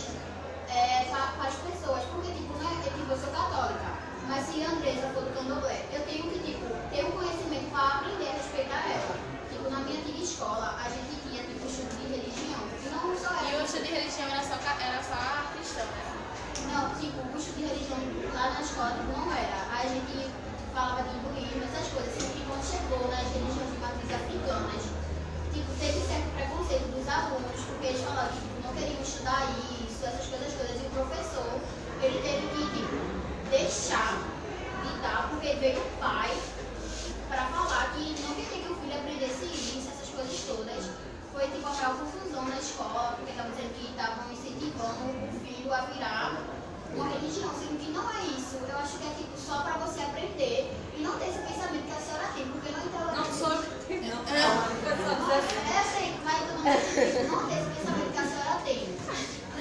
é, 0.70 1.10
para 1.10 1.50
as 1.50 1.56
pessoas, 1.65 2.04
porque, 2.13 2.30
tipo, 2.38 2.54
não 2.62 2.70
é, 2.70 2.76
tipo, 2.86 3.10
eu 3.12 3.17
sou 3.17 3.32
católica, 3.34 3.89
mas 4.30 4.46
se 4.46 4.62
a 4.63 4.70
Andresa 4.70 5.10
for 5.10 5.24
do 5.26 5.34
candomblé, 5.34 5.82
eu 5.91 6.06
tenho 6.06 6.30
que, 6.30 6.39
tipo, 6.46 6.67
ter 6.93 7.04
um 7.06 7.12
conhecimento 7.17 7.72
para 7.72 7.98
aprender 7.98 8.30
a 8.30 8.34
respeitar 8.38 8.84
ela. 8.93 9.15
Tipo, 9.50 9.70
na 9.72 9.80
minha 9.80 10.00
antiga 10.00 10.22
escola, 10.22 10.78
a 10.78 10.88
gente 10.89 11.17
tinha, 11.26 11.41
tipo, 11.43 11.65
estudo 11.65 11.98
de 11.98 12.06
religião, 12.13 12.62
e 12.84 12.88
não 12.93 13.17
só 13.17 13.34
E 13.43 13.48
era... 13.56 13.63
o 13.63 13.65
estudo 13.65 13.84
de 13.84 13.91
religião 13.91 14.28
era 14.30 14.43
só, 14.43 14.56
ca- 14.62 14.78
era 14.86 15.02
só 15.02 15.17
cristão, 15.56 15.86
né? 15.88 16.04
Não, 16.70 16.84
tipo, 17.00 17.17
o 17.26 17.38
estudo 17.39 17.58
de 17.58 17.65
religião 17.65 17.98
lá 18.36 18.52
na 18.54 18.62
escola 18.62 18.91
tipo, 18.91 19.17
não 19.17 19.32
era. 19.34 19.58
A 19.74 19.82
gente 19.88 20.30
falava 20.74 21.02
de 21.10 21.15
hinduísmo, 21.15 21.63
essas 21.63 21.88
coisas. 21.89 22.13
Sendo 22.13 22.34
que 22.38 22.43
quando 22.46 22.62
chegou 22.67 23.08
nas 23.08 23.26
religiões 23.34 23.72
de 23.72 23.78
matriz 23.80 24.12
africanas, 24.13 24.84
tipo, 25.54 25.70
teve 25.80 26.00
certo 26.06 26.28
preconceito 26.36 26.86
dos 26.91 27.08
alunos, 27.08 27.60
porque 27.72 27.86
eles 27.88 28.02
falavam 28.04 28.30
que 28.36 28.41
tipo, 28.46 28.58
não 28.67 28.74
queriam 28.76 29.02
estudar 29.02 29.41
isso, 29.80 30.02
essas 30.06 30.26
coisas 30.28 30.52
todas. 30.54 30.76
E 30.78 30.86
o 30.86 30.89
professor, 30.91 31.50
ele 32.04 32.19
teve 32.22 32.44
que, 32.52 32.62
tipo, 32.78 32.98
deixar 33.50 34.13
de 34.84 34.91
dar, 35.02 35.30
porque 35.32 35.56
veio 35.56 35.80
o 35.80 35.89
pai 35.98 36.30
para 37.30 37.46
falar 37.48 37.91
que 37.96 38.15
não 38.22 38.34
queria 38.36 38.60
que 38.65 38.72
o 38.72 38.76
filho 38.76 38.96
aprendesse 38.98 39.46
isso, 39.46 39.88
essas 39.89 40.10
coisas 40.13 40.38
todas. 40.46 40.84
Foi 41.34 41.46
tipo 41.54 41.67
a 41.67 41.72
maior 41.74 41.96
confusão 42.02 42.44
na 42.46 42.58
escola, 42.58 43.13
porque 43.17 43.32
estavam 43.32 43.52
dizendo 43.52 43.74
que 43.78 43.86
estavam 43.94 44.24
incentivando 44.32 45.06
o 45.06 45.30
filho 45.46 45.74
a 45.74 45.82
virar 45.94 46.34
uma 46.96 47.10
religião, 47.10 47.52
sendo 47.54 47.78
que 47.78 47.91
não 47.91 48.10
é 48.10 48.22
isso. 48.34 48.58
Eu 48.67 48.78
acho 48.80 48.98
que 48.98 49.06
é 49.06 49.12
tipo 49.13 49.38
só 49.38 49.62
para 49.62 49.74
você 49.78 50.02
aprender 50.02 50.74
e 50.98 51.02
não 51.04 51.13
ter 51.19 51.30
esse 51.30 51.39
pensamento 51.39 51.86
que 51.86 51.94
a 51.94 52.02
senhora 52.02 52.28
tem, 52.34 52.48
porque 52.48 52.69
não 52.72 52.80
então 52.86 53.06
Não 53.15 53.26
sou. 53.26 53.50
Não, 53.50 54.19
é, 54.34 55.38
eu 55.38 55.84
sei, 55.94 56.15
mas 56.26 56.41
eu 56.41 56.56
não, 56.58 56.63
não 57.38 57.48
ter 57.48 57.58
esse 57.62 57.69
pensamento 57.69 58.12
que 58.13 58.17
a 58.19 58.26
senhora 58.26 58.62
tem. 58.65 58.98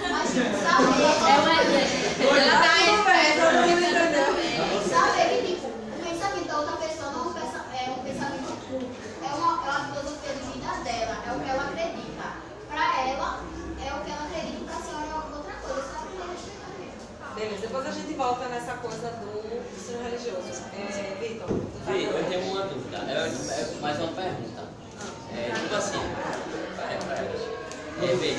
Mas 0.08 0.28
tipo, 0.32 0.56
saber. 0.64 1.04
É 1.12 1.36
um 1.36 1.48
exemplo. 1.60 2.26
Ela 2.36 2.60
tá 2.60 2.76
Saber 4.86 5.28
que 5.28 5.46
tipo, 5.46 5.66
o 5.66 6.00
pensamento 6.02 6.46
da 6.46 6.58
outra 6.60 6.76
pessoa 6.76 7.10
não 7.12 7.24
é 7.24 7.28
um 7.28 7.32
pensa- 7.32 7.64
é 7.74 7.90
um 7.90 8.02
pensamento 8.04 8.52
oculto. 8.52 8.96
É 9.22 9.34
uma, 9.34 9.66
é 9.66 9.70
uma 9.70 9.84
filosofia 9.94 10.34
de 10.34 10.40
vida 10.52 10.72
dela, 10.84 11.16
é 11.26 11.32
o 11.32 11.40
que 11.40 11.48
ela 11.50 11.62
acredita. 11.64 12.26
Pra 12.68 13.00
ela, 13.00 13.40
é 13.84 13.92
o 13.94 14.00
que 14.04 14.10
ela 14.10 14.24
acredita, 14.26 14.64
pra 14.64 14.80
senhora 14.82 15.06
é 15.06 15.36
outra 15.36 15.52
coisa, 15.62 15.82
só 15.82 15.98
que 16.06 16.16
tem 16.16 16.28
respeitar 16.30 16.70
mesmo. 16.78 17.34
Beleza, 17.34 17.60
depois 17.66 17.86
a 17.86 17.90
gente 17.90 18.14
volta 18.14 18.44
coisa 19.06 19.16
do 19.18 19.76
ensino 19.76 20.02
religioso. 20.02 20.62
É, 20.74 21.16
Vitor, 21.20 21.46
tu 21.46 21.84
tá 21.84 21.92
Vi, 21.92 22.04
eu 22.04 22.24
tenho 22.28 22.52
uma 22.52 22.62
dúvida. 22.62 22.98
É, 23.08 23.12
é 23.12 23.80
mais 23.80 23.98
uma 23.98 24.08
pergunta. 24.08 24.64
É, 25.32 25.50
tipo 25.54 25.74
assim, 25.74 25.98
é, 28.02 28.16
vê, 28.16 28.36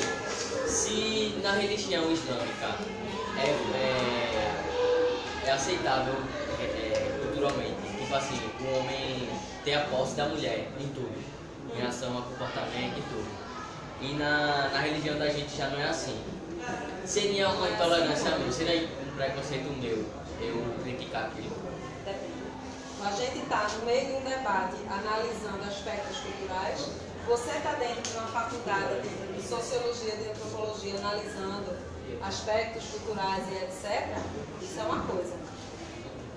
se 0.68 1.40
na 1.42 1.52
religião 1.52 2.10
islâmica 2.10 2.76
é, 3.38 3.50
é, 3.76 5.46
é 5.46 5.50
aceitável 5.52 6.14
é, 6.60 6.64
é, 6.64 7.20
culturalmente, 7.22 7.76
tipo 7.98 8.14
assim, 8.14 8.40
o 8.60 8.78
homem 8.78 9.28
ter 9.64 9.74
a 9.74 9.80
posse 9.82 10.16
da 10.16 10.26
mulher 10.26 10.68
em 10.80 10.88
tudo, 10.88 11.14
em 11.72 11.78
relação 11.78 12.18
a 12.18 12.22
comportamento 12.22 12.98
e 12.98 13.02
tudo. 13.02 13.48
E 14.00 14.14
na, 14.14 14.68
na 14.68 14.78
religião 14.78 15.18
da 15.18 15.28
gente 15.28 15.56
já 15.56 15.68
não 15.68 15.80
é 15.80 15.88
assim. 15.88 16.16
Seria 17.04 17.48
uma 17.48 17.68
intolerância 17.68 18.36
minha, 18.38 18.52
seria 18.52 18.86
um 18.86 19.16
preconceito 19.16 19.70
meu 19.80 20.04
eu 20.40 20.82
criticar 20.82 21.26
aquilo. 21.26 21.56
Depende. 22.04 22.38
A 23.04 23.12
gente 23.12 23.38
está 23.38 23.68
no 23.68 23.86
meio 23.86 24.06
de 24.06 24.12
um 24.14 24.20
debate 24.22 24.76
analisando 24.90 25.62
aspectos 25.68 26.18
culturais. 26.18 26.90
Você 27.28 27.50
está 27.50 27.72
dentro 27.72 28.02
de 28.02 28.16
uma 28.16 28.26
faculdade 28.26 29.00
de 29.36 29.42
sociologia, 29.46 30.16
de 30.16 30.30
antropologia, 30.30 30.96
analisando 30.98 31.76
aspectos 32.22 32.84
culturais 32.90 33.44
e 33.50 33.54
etc. 33.56 34.16
Isso 34.60 34.80
é 34.80 34.82
uma 34.82 35.06
coisa. 35.06 35.36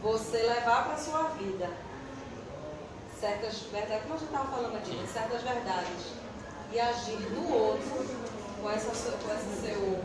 você 0.03 0.37
levar 0.37 0.85
para 0.85 0.93
a 0.93 0.97
sua 0.97 1.23
vida 1.29 1.69
certas 3.19 3.61
verdades, 3.71 4.03
como 4.03 4.15
a 4.15 4.17
gente 4.17 4.27
estava 4.27 4.47
falando 4.49 4.75
aqui, 4.75 4.95
né? 4.95 5.07
certas 5.11 5.41
verdades, 5.43 6.13
e 6.73 6.79
agir 6.79 7.19
no 7.31 7.53
outro 7.53 8.05
com, 8.61 8.69
essa, 8.69 9.11
com 9.11 9.33
esse 9.33 9.61
seu 9.61 9.99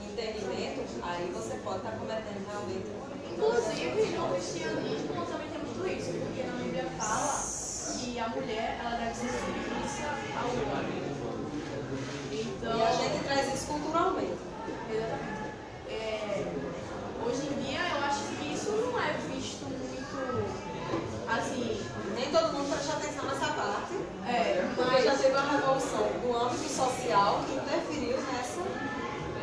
entendimento, 0.00 0.86
aí 1.02 1.30
você 1.34 1.56
pode 1.58 1.78
estar 1.78 1.92
cometendo 1.92 2.46
realmente 2.48 2.86
Inclusive, 3.36 4.16
no 4.16 4.28
cristianismo 4.32 5.26
também 5.26 5.48
tem 5.50 5.60
muito 5.60 5.86
isso, 5.86 6.10
porque 6.18 6.42
na 6.42 6.56
Bíblia 6.56 6.84
fala 6.98 7.44
que 8.00 8.18
a 8.18 8.28
mulher 8.28 8.78
ela 8.80 8.96
deve 8.96 9.14
ser 9.14 9.28
submissa 9.28 10.08
ao 10.40 10.48
homem. 10.72 11.02
Então, 12.32 12.78
E 12.78 12.82
a 12.82 12.92
gente 12.92 13.24
traz 13.24 13.54
isso 13.54 13.66
culturalmente. 13.66 14.38
exatamente. 14.90 15.46
É, 15.90 16.44
hoje 17.26 17.42
em 17.46 17.62
dia, 17.62 17.80
eu 17.94 18.04
acho 18.04 18.20
que 18.38 18.54
isso 18.54 18.70
não 18.72 18.98
é 19.00 19.12
visto 19.30 19.64
muito 19.66 20.16
assim. 21.28 21.82
Nem 22.14 22.30
todo 22.32 22.52
mundo 22.54 22.70
presta 22.72 22.92
atenção 22.94 23.24
nessa 23.26 23.52
parte, 23.52 23.94
É, 24.26 24.64
porque 24.74 25.02
já 25.02 25.14
teve 25.14 25.32
uma 25.36 25.52
revolução 25.52 26.08
do 26.22 26.36
âmbito 26.36 26.68
social 26.68 27.44
que 27.46 27.54
interferiu 27.56 28.16
nessa 28.32 28.62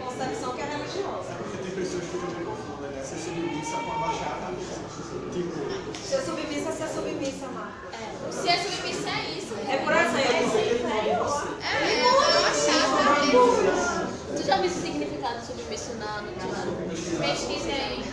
concepção 0.04 0.54
que 0.54 0.62
é 0.62 0.66
religiosa. 0.66 1.34
Porque 1.38 1.58
tem 1.58 1.72
pessoas 1.72 2.04
que 2.04 2.18
também 2.18 2.44
confundem, 2.46 2.92
né? 2.92 3.04
Ser 3.04 3.18
submissa 3.20 3.78
com 3.78 3.92
abaixar 3.92 4.34
a 4.34 4.40
cabeça. 4.48 4.76
Tipo, 5.32 5.54
Ser 6.04 6.22
submissa 6.22 6.70
é 6.70 6.72
ser 6.74 6.88
submissa, 6.90 7.48
Marco. 7.48 7.74
Se 8.32 8.50
é 8.50 8.58
submissa 8.64 9.10
é 9.10 9.38
isso. 9.38 9.54
É 9.70 9.78
por 9.78 9.94
exemplo. 9.94 10.58
É, 10.60 11.16
eu 11.16 11.24
achava. 12.46 13.04
Tu 14.36 14.44
já 14.44 14.58
viu 14.58 14.70
o 14.70 14.74
significado 14.74 15.40
de 15.40 15.46
submisso 15.48 15.94
na, 15.96 16.22
no 16.22 16.32
dicionário? 16.34 16.74
Pesquise 17.22 17.72
aí. 17.72 18.04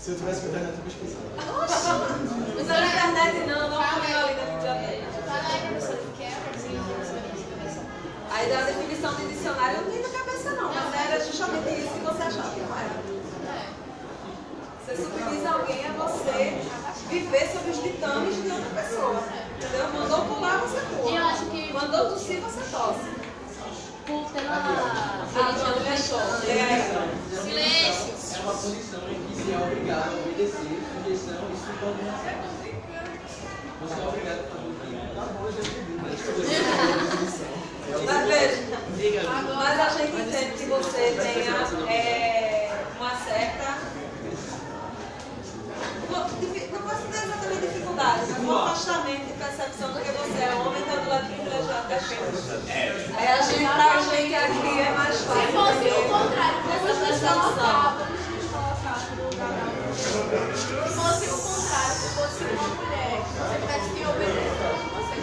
se 0.00 0.10
eu 0.10 0.16
tivesse 0.16 0.40
com 0.40 0.46
a 0.46 0.50
internet, 0.50 0.74
eu 0.78 0.84
pesquisava. 0.84 1.22
Não 1.46 1.64
usa 1.64 2.72
na 2.72 2.86
internet 2.86 3.46
não, 3.46 3.70
não 3.70 3.76
põe 3.78 4.12
ali 4.12 4.34
dentro 4.34 4.52
de 4.52 4.56
biblioteca. 4.56 5.06
Fala 5.26 5.48
aí, 5.52 5.60
professor, 5.68 5.94
o 5.94 6.12
que 6.16 6.22
é 6.22 6.28
a 6.28 6.30
significação 6.58 7.84
Aí 8.30 8.48
da 8.50 8.60
definição 8.62 9.14
de 9.14 9.28
dicionário 9.28 9.76
eu 9.76 9.82
não 9.82 9.90
tenho 9.90 10.02
na 10.02 10.18
cabeça 10.18 10.50
não, 10.50 10.68
mas 10.74 10.94
era 11.06 11.24
justamente 11.24 11.80
isso 11.80 11.92
que 11.92 12.00
você 12.00 12.22
achava 12.22 12.50
que 12.54 12.60
não 12.60 12.78
era. 12.78 13.02
Você 14.84 14.96
submissa 14.96 15.48
alguém 15.50 15.84
a 15.86 15.92
você 15.92 16.60
viver 17.08 17.46
sob 17.52 17.70
os 17.70 17.82
ditames 17.82 18.34
de 18.42 18.50
outra 18.50 18.70
pessoa. 18.82 19.22
Entendeu? 19.56 19.88
Mandou 19.92 20.24
pular, 20.26 20.58
você 20.58 20.80
pula. 20.80 21.16
Eu 21.18 21.26
acho 21.26 21.44
que- 21.46 21.72
Mandou 21.72 22.10
tossir, 22.10 22.40
você 22.40 22.60
tosse. 22.70 23.22
Por, 24.06 24.28
pela 24.32 24.50
Ah, 24.50 25.24
religião 25.32 25.76
não, 25.76 25.82
deixou. 25.84 26.18
É. 26.18 26.22
Silêncio. 27.42 28.12
É 28.34 28.40
uma 28.42 28.52
posição 28.54 29.00
em 29.08 29.14
que 29.26 29.34
se 29.42 29.52
é 29.52 29.56
obrigado 29.58 30.08
a 30.08 30.12
obedecer, 30.18 30.82
sujeição 30.90 31.38
e 31.52 31.56
subordinação. 31.56 32.36
Você 33.80 33.94
é 33.94 33.94
obrigado 33.94 33.94
a 33.94 33.94
fazer 33.94 33.94
o 33.94 33.94
quê? 33.94 33.94
Tá 33.94 33.94
bom, 33.94 34.12
eu 34.16 34.24
já 34.26 34.32
entendi, 34.34 34.51
Mas 38.04 38.26
veja, 38.26 39.22
mas 39.54 39.80
a 39.80 39.88
gente 39.90 40.20
entende 40.20 40.52
que 40.56 40.64
você 40.66 41.16
tenha 41.20 41.54
é, 41.92 42.70
uma 42.98 43.10
certa. 43.16 43.78
Não 46.10 46.18
posso 46.18 46.36
dizer 47.06 47.24
exatamente 47.24 47.66
dificuldade, 47.66 48.20
mas 48.28 48.38
um 48.40 48.56
afastamento 48.56 49.24
de 49.26 49.32
percepção 49.34 49.92
de 49.92 50.00
que 50.00 50.10
você 50.12 50.42
é 50.42 50.54
homem, 50.54 50.82
está 50.82 50.94
do 50.96 51.08
lado 51.08 51.26
privilegiado 51.26 51.88
das 51.88 52.04
coisas. 52.06 52.50
Aí 53.16 53.28
a 53.28 53.42
gente, 53.42 53.64
pra 53.64 54.00
gente 54.00 54.34
aqui 54.34 54.80
é 54.80 54.90
mais 54.96 55.14
Se 55.14 55.24
fácil. 55.24 55.52
fosse 55.52 55.88
o 55.88 56.02
contrário, 56.08 56.58
essa 56.72 56.92
percepção. 57.04 57.42
Se 59.94 60.08
fosse 60.94 61.24
o 61.26 61.32
contrário, 61.38 61.51
se 62.02 62.08
fosse 62.16 62.44
uma 62.44 62.68
mulher, 62.74 63.22
se 63.30 63.38
você 63.38 63.56
tivesse 63.62 63.88
que 63.94 64.02
obedecer, 64.06 64.74
você, 64.92 65.14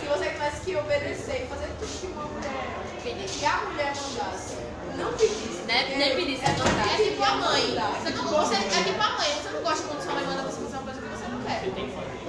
se 0.00 0.06
você 0.06 0.26
tivesse 0.30 0.60
que 0.64 0.76
obedecer 0.76 1.36
e 1.42 1.46
fazer 1.48 1.68
tudo 1.78 2.00
que 2.00 2.06
uma 2.08 2.24
mulher 2.26 2.64
pedisse, 3.02 3.38
que 3.38 3.46
a 3.46 3.56
mulher 3.68 3.92
mandasse, 3.96 4.56
não 4.96 5.12
pedisse. 5.12 5.62
Nem- 5.66 5.84
porque 5.84 5.96
nem 5.96 6.16
pedisse, 6.16 6.44
é 6.44 6.50
é 6.50 6.54
porque 6.54 6.68
É 6.68 6.96
tipo 7.10 7.22
a 7.24 7.34
mãe. 7.36 7.68
mandar. 7.68 7.90
Você 8.02 8.10
não, 8.10 8.24
você, 8.24 8.54
é 8.54 8.82
tipo 8.84 9.00
a 9.02 9.10
mãe. 9.18 9.30
Você 9.42 9.48
não 9.50 9.62
gosta 9.62 9.82
quando 9.88 10.02
sua 10.02 10.14
mãe 10.14 10.24
manda 10.26 10.42
você 10.42 10.60
fazer 10.60 10.76
uma 10.76 10.82
coisa 10.84 11.00
que 11.00 11.08
você 11.08 11.28
não 11.28 11.40
quer. 11.42 11.60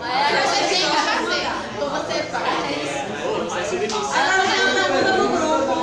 Aí 0.01 0.23
a 0.23 0.41
Você 0.47 0.63
tem 0.69 0.79
que 0.79 0.95
fazer. 1.09 1.45
Ou 1.81 1.89
você 1.89 2.17
faz. 2.23 2.99
A 4.15 4.21
galera 4.27 4.73
tá 4.75 4.85
mandando 4.93 5.23
no 5.23 5.29
grupo. 5.29 5.75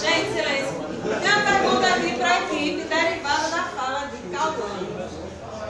Gente, 0.00 0.28
silêncio. 0.32 0.74
Tem 1.04 1.30
uma 1.32 1.42
pergunta 1.44 1.86
aqui 1.94 2.10
para 2.18 2.28
a 2.34 2.40
equipe, 2.42 2.82
derivada 2.84 3.48
da 3.50 3.62
fala 3.76 4.06
de 4.06 4.18
Cauane. 4.36 4.94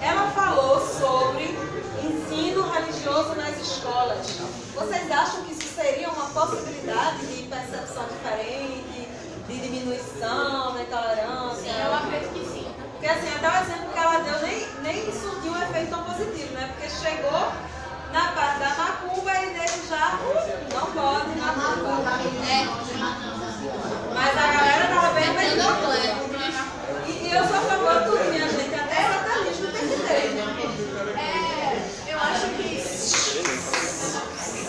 Ela 0.03 0.31
falou 0.33 0.81
sobre 0.81 1.57
ensino 2.03 2.63
religioso 3.05 3.35
nas 3.35 3.61
escolas. 3.61 4.27
Vocês 4.75 5.11
acham 5.11 5.43
que 5.45 5.53
isso 5.53 5.75
seria 5.75 6.09
uma 6.09 6.27
possibilidade 6.31 7.27
de 7.27 7.43
percepção 7.49 8.05
diferente, 8.09 9.09
de 9.47 9.61
diminuição 9.61 10.73
da 10.75 10.83
intolerância? 10.83 11.71
Eu 11.71 11.95
acredito 11.95 12.33
que 12.33 12.47
sim. 12.47 12.75
Porque 12.93 13.07
assim, 13.07 13.29
até 13.37 13.49
o 13.49 13.63
exemplo 13.63 13.93
que 13.93 13.99
ela 13.99 14.19
deu 14.21 14.39
nem, 14.41 14.67
nem 14.83 15.13
surtiu 15.13 15.53
um 15.53 15.63
efeito 15.63 15.91
tão 15.91 16.03
positivo, 16.05 16.55
né? 16.55 16.73
Porque 16.73 16.89
chegou 16.89 17.53
na 18.13 18.29
parte 18.33 18.61
da 18.61 18.71
macumba 18.71 19.33
e 19.35 19.47
nele 19.47 19.83
já 19.89 20.15
uh, 20.15 20.25
não 20.73 20.87
pode 20.93 21.39
macumba. 21.39 22.03
Mas 24.15 24.39
a 24.39 24.47
galera 24.53 24.95
tava 24.95 25.13
bem 25.15 25.35
bem. 25.35 25.47
Entendeu, 25.49 25.77
Cleber? 25.77 26.15
E, 27.07 27.11
e 27.11 27.33
eu 27.33 27.47
sou 27.47 27.57
a 27.57 27.61
favor 27.61 27.95
de 27.99 28.05
tudo, 28.07 28.31
minha 28.31 28.49
gente. 28.49 28.75
Até 28.75 28.95
satanismo 28.95 29.67
tem 29.73 29.89
que 29.89 29.97
ter. 30.07 30.15
É, 31.19 32.13
eu 32.13 32.19
acho 32.19 32.47
que 32.57 32.65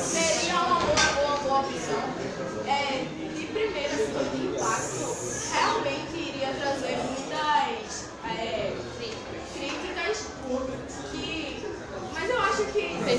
seria 0.06 0.56
uma 0.56 0.80
boa, 0.80 1.26
uma 1.26 1.38
boa 1.38 1.60
opção. 1.60 2.04
É, 2.68 3.06
de 3.36 3.46
primeira, 3.48 3.94
assim, 3.94 4.30
de 4.32 4.48
impacto, 4.48 5.06
realmente 5.54 6.16
iria 6.18 6.54
trazer 6.54 6.98
muitas 6.98 8.10
é, 8.26 8.74
críticas 9.54 10.18
que. 11.12 11.66
Mas 12.14 12.30
eu 12.30 12.40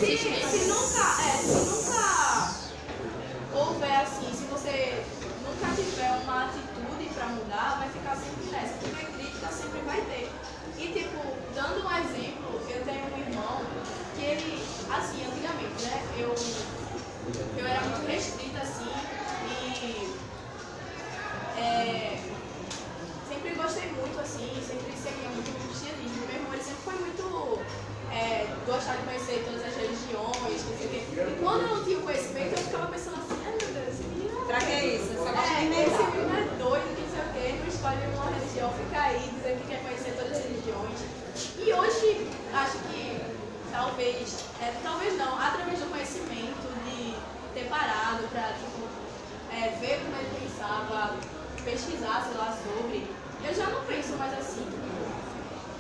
se, 0.01 0.17
se 0.19 0.65
nunca. 0.67 1.05
É, 1.23 1.37
se 1.43 1.53
nunca 1.71 2.51
houver 3.55 3.97
assim, 4.03 4.29
se 4.33 4.45
você 4.45 5.03
nunca 5.45 5.75
tiver 5.75 6.11
uma 6.23 6.45
atitude 6.47 7.09
pra 7.15 7.27
mudar, 7.27 7.77
vai 7.79 7.89
ficar 7.91 8.17
sempre 8.17 8.51
nessa, 8.51 8.75
porque 8.75 9.05
crítica 9.13 9.49
sempre 9.49 9.81
vai 9.87 10.01
ter. 10.03 10.31
E 10.79 10.89
tipo, 10.93 11.21
dando 11.55 11.87
um 11.87 11.91
exemplo, 11.99 12.61
eu 12.69 12.85
tenho 12.85 13.05
um 13.05 13.19
irmão 13.19 13.63
que 14.17 14.25
ele, 14.25 14.63
assim, 14.93 15.25
antigamente, 15.25 15.85
né, 15.85 16.03
eu, 16.19 16.35
eu 17.59 17.67
era 17.67 17.81
muito 17.81 18.07
restrita 18.07 18.59
assim 18.61 18.87
e 19.49 20.17
é, 21.59 22.19
sempre 23.29 23.55
gostei 23.55 23.91
muito 23.93 24.21
assim, 24.21 24.51
sempre 24.67 24.93
seguia 24.97 25.29
muito 25.31 25.49
o 25.51 25.69
cristianismo. 25.69 26.27
Meu 26.27 26.37
irmão 26.37 26.53
ele 26.53 26.63
sempre 26.63 26.83
foi 26.85 26.95
muito 26.95 27.61
é, 28.13 28.47
gostar 28.67 28.97
de 28.97 29.03
conhecer 29.05 29.45
todas 29.45 29.65
as 29.65 29.77
religiões, 29.77 30.61
não 30.65 30.77
sei 30.79 30.87
o 30.87 30.91
quê. 30.91 31.01
E 31.17 31.37
quando 31.41 31.63
eu 31.63 31.77
não 31.77 31.85
tinha 31.85 31.99
o 31.99 32.03
conhecimento, 32.03 32.53
eu 32.53 32.65
ficava 32.65 32.87
pensando 32.87 33.17
assim, 33.17 33.37
ai 33.45 33.53
meu 33.57 33.73
Deus, 33.73 33.89
esse 33.89 34.03
menino 34.05 34.37
Pra 34.47 34.59
que 34.61 34.73
isso? 34.73 35.09
Você 35.13 35.31
gosta 35.33 35.53
é, 35.53 35.61
de 35.61 35.67
esse 35.67 35.83
inventar. 35.83 36.11
menino 36.13 36.37
é 36.37 36.45
doido, 36.63 36.87
que 36.95 37.03
não 37.03 37.11
sei 37.11 37.21
o 37.21 37.33
quê, 37.35 37.45
não 37.59 37.67
escolhe 37.67 38.01
uma 38.15 38.31
religião, 38.31 38.69
fica 38.73 39.01
aí 39.03 39.23
dizendo 39.35 39.61
que 39.61 39.69
quer 39.69 39.81
conhecer 39.83 40.13
todas 40.17 40.33
as 40.39 40.45
religiões. 40.45 40.99
E 41.59 41.73
hoje, 41.73 42.29
acho 42.55 42.79
que 42.89 43.21
talvez, 43.73 44.39
é, 44.67 44.75
talvez 44.83 45.17
não, 45.17 45.39
através 45.39 45.79
do 45.79 45.87
conhecimento, 45.91 46.67
de 46.83 47.15
ter 47.55 47.69
parado 47.69 48.27
pra, 48.33 48.51
tipo, 48.59 48.83
é, 49.55 49.69
ver 49.79 50.01
como 50.03 50.17
ele 50.17 50.41
pensava, 50.43 51.15
pesquisar, 51.65 52.27
sei 52.27 52.37
lá, 52.37 52.51
sobre, 52.51 53.15
eu 53.47 53.55
já 53.55 53.67
não 53.67 53.85
penso 53.85 54.17
mais 54.19 54.33
assim. 54.33 54.67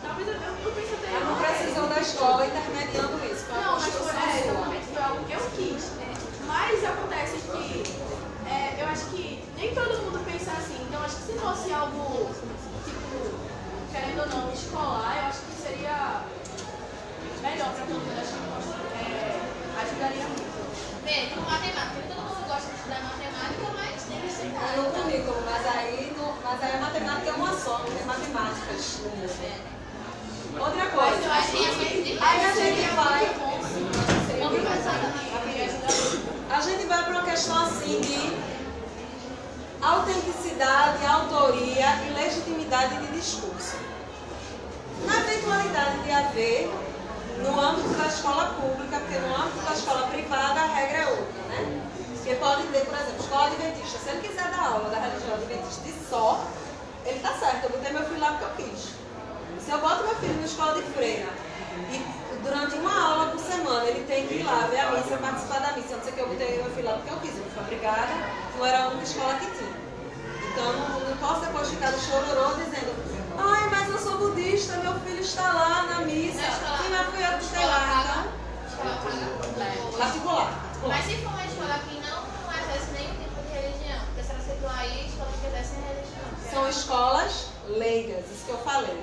Talvez 0.02 0.28
eu, 0.28 0.34
eu, 0.34 0.54
eu 0.64 0.72
penso 0.72 0.94
até 0.94 1.12
Ela 1.12 1.24
não 1.24 1.36
precisou 1.36 1.86
da 1.88 2.00
escola 2.00 2.46
intermediando 2.46 3.24
isso. 3.26 3.46
Não, 3.50 3.72
mas 3.80 3.92
foi, 3.94 4.06
é, 4.06 4.40
exatamente, 4.46 4.86
foi 4.86 5.02
algo 5.02 5.24
que 5.24 5.32
eu 5.32 5.50
quis. 5.56 5.82
né? 5.98 6.14
Mas 6.46 6.84
acontece 6.84 7.36
que 7.38 7.82
é, 8.48 8.82
eu 8.82 8.86
acho 8.86 9.06
que 9.06 9.44
nem 9.56 9.74
todo 9.74 10.02
mundo 10.04 10.24
pensa 10.24 10.52
assim. 10.52 10.78
Então 10.86 11.02
acho 11.02 11.16
que 11.16 11.22
se 11.22 11.32
fosse 11.32 11.72
algo, 11.72 12.30
tipo, 12.84 13.34
querendo 13.90 14.20
ou 14.20 14.28
não, 14.28 14.52
escolar, 14.52 15.16
eu 15.18 15.24
acho 15.26 15.40
que 15.40 15.60
seria 15.60 16.22
melhor 17.42 17.74
para 17.74 17.86
todo 17.86 17.98
mundo. 17.98 18.55
Bem, 19.96 21.30
como 21.30 21.48
matemática, 21.48 22.02
todo 22.06 22.20
mundo 22.20 22.46
gosta 22.46 22.68
de 22.68 22.76
estudar 22.76 23.00
matemática, 23.02 23.66
mas 23.74 24.02
tem 24.02 24.20
que 24.20 24.26
estudar. 24.26 24.76
no 24.76 24.84
currículo, 24.92 25.42
mas 25.46 25.66
aí, 25.66 26.14
no, 26.18 26.34
mas 26.44 26.62
aí 26.62 26.76
a 26.76 26.80
matemática 26.80 27.30
é 27.30 27.32
uma 27.32 27.56
só, 27.56 27.78
não 27.78 27.86
tem 27.86 28.04
matemáticas 28.04 29.00
no. 29.00 30.60
Outra 30.60 30.84
eu 30.84 30.90
coisa, 30.90 31.32
aí 31.32 32.44
a 32.44 32.52
gente 32.52 32.94
vai, 32.94 33.24
eu 33.24 34.50
a 36.50 36.60
gente 36.60 36.86
vai 36.86 37.04
para 37.04 37.12
uma 37.12 37.22
questão 37.22 37.64
assim 37.64 38.00
de 38.00 38.36
autenticidade, 39.80 41.06
autoria 41.06 41.86
e 42.04 42.12
legitimidade 42.12 42.98
de 42.98 43.12
discurso. 43.18 43.76
Na 45.06 45.20
eventualidade 45.20 45.98
de 46.00 46.10
haver 46.10 46.70
ver 46.70 46.85
no 47.42 47.60
âmbito 47.60 47.88
da 47.96 48.06
escola 48.06 48.54
pública, 48.60 48.98
porque 49.00 49.18
no 49.18 49.34
âmbito 49.34 49.64
da 49.64 49.72
escola 49.72 50.06
privada 50.08 50.60
a 50.60 50.66
regra 50.66 50.98
é 50.98 51.06
outra, 51.08 51.42
né? 51.48 51.82
Porque 52.14 52.34
pode 52.36 52.62
ter, 52.68 52.84
por 52.86 52.94
exemplo, 52.94 53.20
escola 53.20 53.46
adventista. 53.46 53.98
Se 53.98 54.08
ele 54.10 54.28
quiser 54.28 54.50
dar 54.50 54.66
aula 54.66 54.90
da 54.90 54.98
religião 54.98 55.34
adventista 55.34 55.88
e 55.88 55.94
só, 56.10 56.44
ele 57.04 57.20
tá 57.20 57.32
certo. 57.34 57.64
Eu 57.64 57.70
botei 57.70 57.92
meu 57.92 58.04
filho 58.04 58.20
lá 58.20 58.32
porque 58.32 58.62
eu 58.62 58.66
quis. 58.66 58.94
Se 59.64 59.70
eu 59.70 59.78
boto 59.78 60.04
meu 60.04 60.14
filho 60.16 60.34
na 60.34 60.46
escola 60.46 60.74
de 60.74 60.82
freira 60.90 61.28
e 61.90 62.02
durante 62.42 62.74
uma 62.76 62.92
aula 62.92 63.30
por 63.32 63.40
semana 63.40 63.84
ele 63.86 64.04
tem 64.06 64.26
que 64.26 64.34
ir 64.34 64.42
lá 64.42 64.66
ver 64.70 64.80
a 64.80 64.90
missa, 64.92 65.16
participar 65.16 65.60
da 65.60 65.72
missa, 65.72 65.96
não 65.96 66.02
sei 66.02 66.12
o 66.12 66.14
que, 66.14 66.20
eu 66.20 66.28
botei 66.28 66.62
meu 66.62 66.70
filho 66.70 66.86
lá 66.86 66.94
porque 66.94 67.10
eu 67.10 67.20
quis, 67.20 67.38
eu 67.38 67.44
fui 67.50 67.62
obrigada, 67.62 68.14
não 68.56 68.66
era 68.66 68.84
a 68.84 68.88
única 68.88 69.04
escola 69.04 69.34
que 69.34 69.46
tinha. 69.46 69.76
Então 70.50 70.72
não, 70.72 71.16
posso 71.18 71.40
depois 71.40 71.68
ficar 71.68 71.90
no 71.92 72.00
chororô 72.00 72.54
dizendo, 72.54 72.90
ai, 73.38 73.70
mas 73.70 73.88
eu 73.90 73.98
sou 73.98 74.18
budista, 74.18 74.76
meu 74.78 74.94
filho 75.00 75.20
está 75.20 75.52
lá 75.52 75.82
na 75.84 76.00
missa, 76.00 76.40
Na 76.40 76.48
escola- 76.48 76.78
e 76.86 76.88
não 76.90 77.04
fui 77.12 77.24
eu 77.24 77.38
escola 77.38 77.66
lá? 77.66 78.26
Particular. 79.98 80.52
Mas 80.88 81.04
se 81.06 81.16
for 81.16 81.28
uma 81.32 81.44
escola 81.46 81.78
que 81.88 82.00
não, 82.00 82.22
não 82.22 82.52
exerce 82.62 82.92
nenhum 82.92 83.14
tipo 83.16 83.42
de 83.42 83.52
religião, 83.52 83.98
porque 84.06 84.20
a 84.20 84.24
senhora 84.24 84.44
citou 84.44 84.70
aí 84.70 85.06
escolas 85.08 85.34
que 85.40 85.46
exercem 85.46 85.78
religião. 85.82 86.50
São 86.50 86.68
escolas 86.68 87.46
leigas, 87.66 88.30
isso 88.30 88.44
que 88.44 88.50
eu 88.50 88.58
falei. 88.58 89.02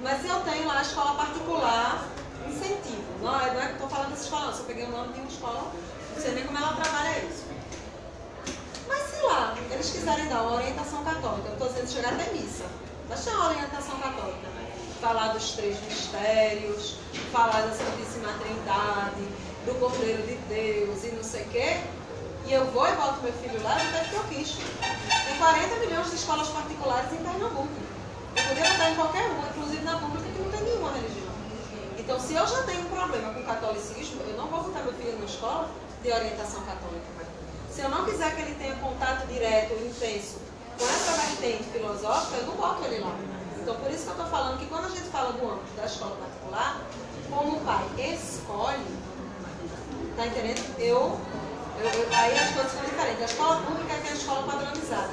Mas 0.00 0.24
eu 0.24 0.40
tenho 0.40 0.66
lá 0.66 0.78
a 0.78 0.82
escola 0.82 1.14
particular, 1.14 2.04
incentivo. 2.48 3.18
Não 3.20 3.38
é, 3.40 3.52
não 3.52 3.60
é 3.60 3.64
que 3.66 3.70
eu 3.70 3.74
estou 3.74 3.88
falando 3.88 4.10
dessa 4.10 4.24
escola, 4.24 4.46
não. 4.46 4.54
Se 4.54 4.60
eu 4.60 4.64
peguei 4.66 4.84
o 4.86 4.90
nome 4.90 5.12
de 5.12 5.20
uma 5.20 5.28
escola, 5.28 5.72
não 6.14 6.20
sei 6.22 6.32
nem 6.32 6.46
como 6.46 6.58
ela 6.58 6.72
trabalha 6.72 7.18
isso. 7.24 7.44
Mas 8.88 9.02
se 9.02 9.22
lá 9.26 9.54
eles 9.70 9.90
quiserem 9.90 10.26
dar 10.28 10.42
uma 10.42 10.54
orientação 10.56 11.04
católica, 11.04 11.48
eu 11.48 11.52
estou 11.52 11.68
dizendo 11.68 11.90
chegar 11.90 12.14
até 12.14 12.30
missa, 12.32 12.64
mas 13.10 13.24
tem 13.24 13.34
uma 13.34 13.48
orientação 13.48 13.98
católica, 13.98 14.48
né? 14.54 14.70
Falar 15.00 15.32
dos 15.32 15.52
três 15.52 15.76
mistérios, 15.82 16.94
falar 17.32 17.62
da 17.62 17.72
Santíssima 17.72 18.32
Trindade, 18.38 19.26
do 19.66 19.74
Cordeiro 19.80 20.22
de 20.22 20.36
Deus 20.48 21.04
e 21.04 21.08
não 21.08 21.24
sei 21.24 21.42
o 21.42 21.48
quê. 21.48 21.80
E 22.46 22.52
eu 22.52 22.64
vou 22.66 22.86
e 22.86 22.92
boto 22.92 23.20
meu 23.20 23.32
filho 23.32 23.60
lá, 23.64 23.74
até 23.74 23.98
porque 24.04 24.16
eu 24.16 24.24
quis. 24.38 24.56
Tem 25.26 25.36
40 25.38 25.76
milhões 25.80 26.08
de 26.08 26.16
escolas 26.16 26.48
particulares 26.48 27.12
em 27.12 27.16
Pernambuco. 27.16 27.68
Eu 28.36 28.44
podia 28.44 28.70
botar 28.70 28.90
em 28.90 28.94
qualquer 28.94 29.26
uma, 29.30 29.48
inclusive 29.48 29.82
na 29.82 29.98
pública, 29.98 30.28
que 30.28 30.42
não 30.42 30.50
tem 30.52 30.62
nenhuma 30.62 30.92
religião. 30.92 31.34
Então, 31.98 32.20
se 32.20 32.34
eu 32.34 32.46
já 32.46 32.62
tenho 32.62 32.82
um 32.82 32.90
problema 32.90 33.34
com 33.34 33.40
o 33.40 33.44
catolicismo, 33.44 34.22
eu 34.22 34.36
não 34.36 34.46
vou 34.46 34.62
botar 34.62 34.82
meu 34.82 34.92
filho 34.92 35.12
numa 35.14 35.24
escola 35.24 35.68
de 36.00 36.12
orientação 36.12 36.62
católica. 36.62 37.06
Se 37.70 37.80
eu 37.80 37.88
não 37.88 38.04
quiser 38.04 38.36
que 38.36 38.42
ele 38.42 38.54
tenha 38.54 38.76
contato 38.76 39.26
direto 39.26 39.74
intenso 39.74 40.38
vertente 41.40 41.64
filosófica, 41.72 42.36
eu 42.36 42.46
não 42.46 42.54
boto 42.54 42.84
ele 42.84 43.00
lá. 43.02 43.14
Então, 43.60 43.74
por 43.76 43.90
isso 43.90 44.02
que 44.04 44.08
eu 44.08 44.12
estou 44.12 44.26
falando 44.26 44.58
que 44.58 44.66
quando 44.66 44.84
a 44.86 44.88
gente 44.88 45.08
fala 45.10 45.32
do 45.32 45.50
âmbito 45.50 45.72
da 45.76 45.84
escola 45.86 46.16
particular, 46.16 46.80
como 47.30 47.56
o 47.56 47.60
pai 47.60 47.84
escolhe, 47.98 48.84
tá 50.16 50.26
entendendo? 50.26 50.60
Eu, 50.78 51.18
eu, 51.78 51.86
eu- 51.86 52.08
aí 52.12 52.38
as 52.38 52.50
coisas 52.50 52.72
são 52.72 52.82
diferentes. 52.82 53.22
A 53.22 53.24
escola 53.24 53.56
pública 53.62 53.92
é 53.94 54.06
é 54.06 54.10
a 54.10 54.14
escola 54.14 54.42
padronizada. 54.42 55.10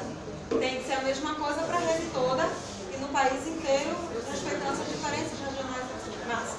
Tem 0.59 0.77
que 0.81 0.87
ser 0.87 0.93
a 0.93 1.01
mesma 1.01 1.35
coisa 1.35 1.61
para 1.61 1.75
a 1.77 1.79
rede 1.79 2.05
toda 2.13 2.49
e 2.93 2.97
no 2.97 3.07
país 3.09 3.47
inteiro, 3.47 3.95
respeitando 4.31 4.73
essas 4.73 4.87
diferenças 4.87 5.39
regionais. 5.39 5.87
Massa. 6.27 6.57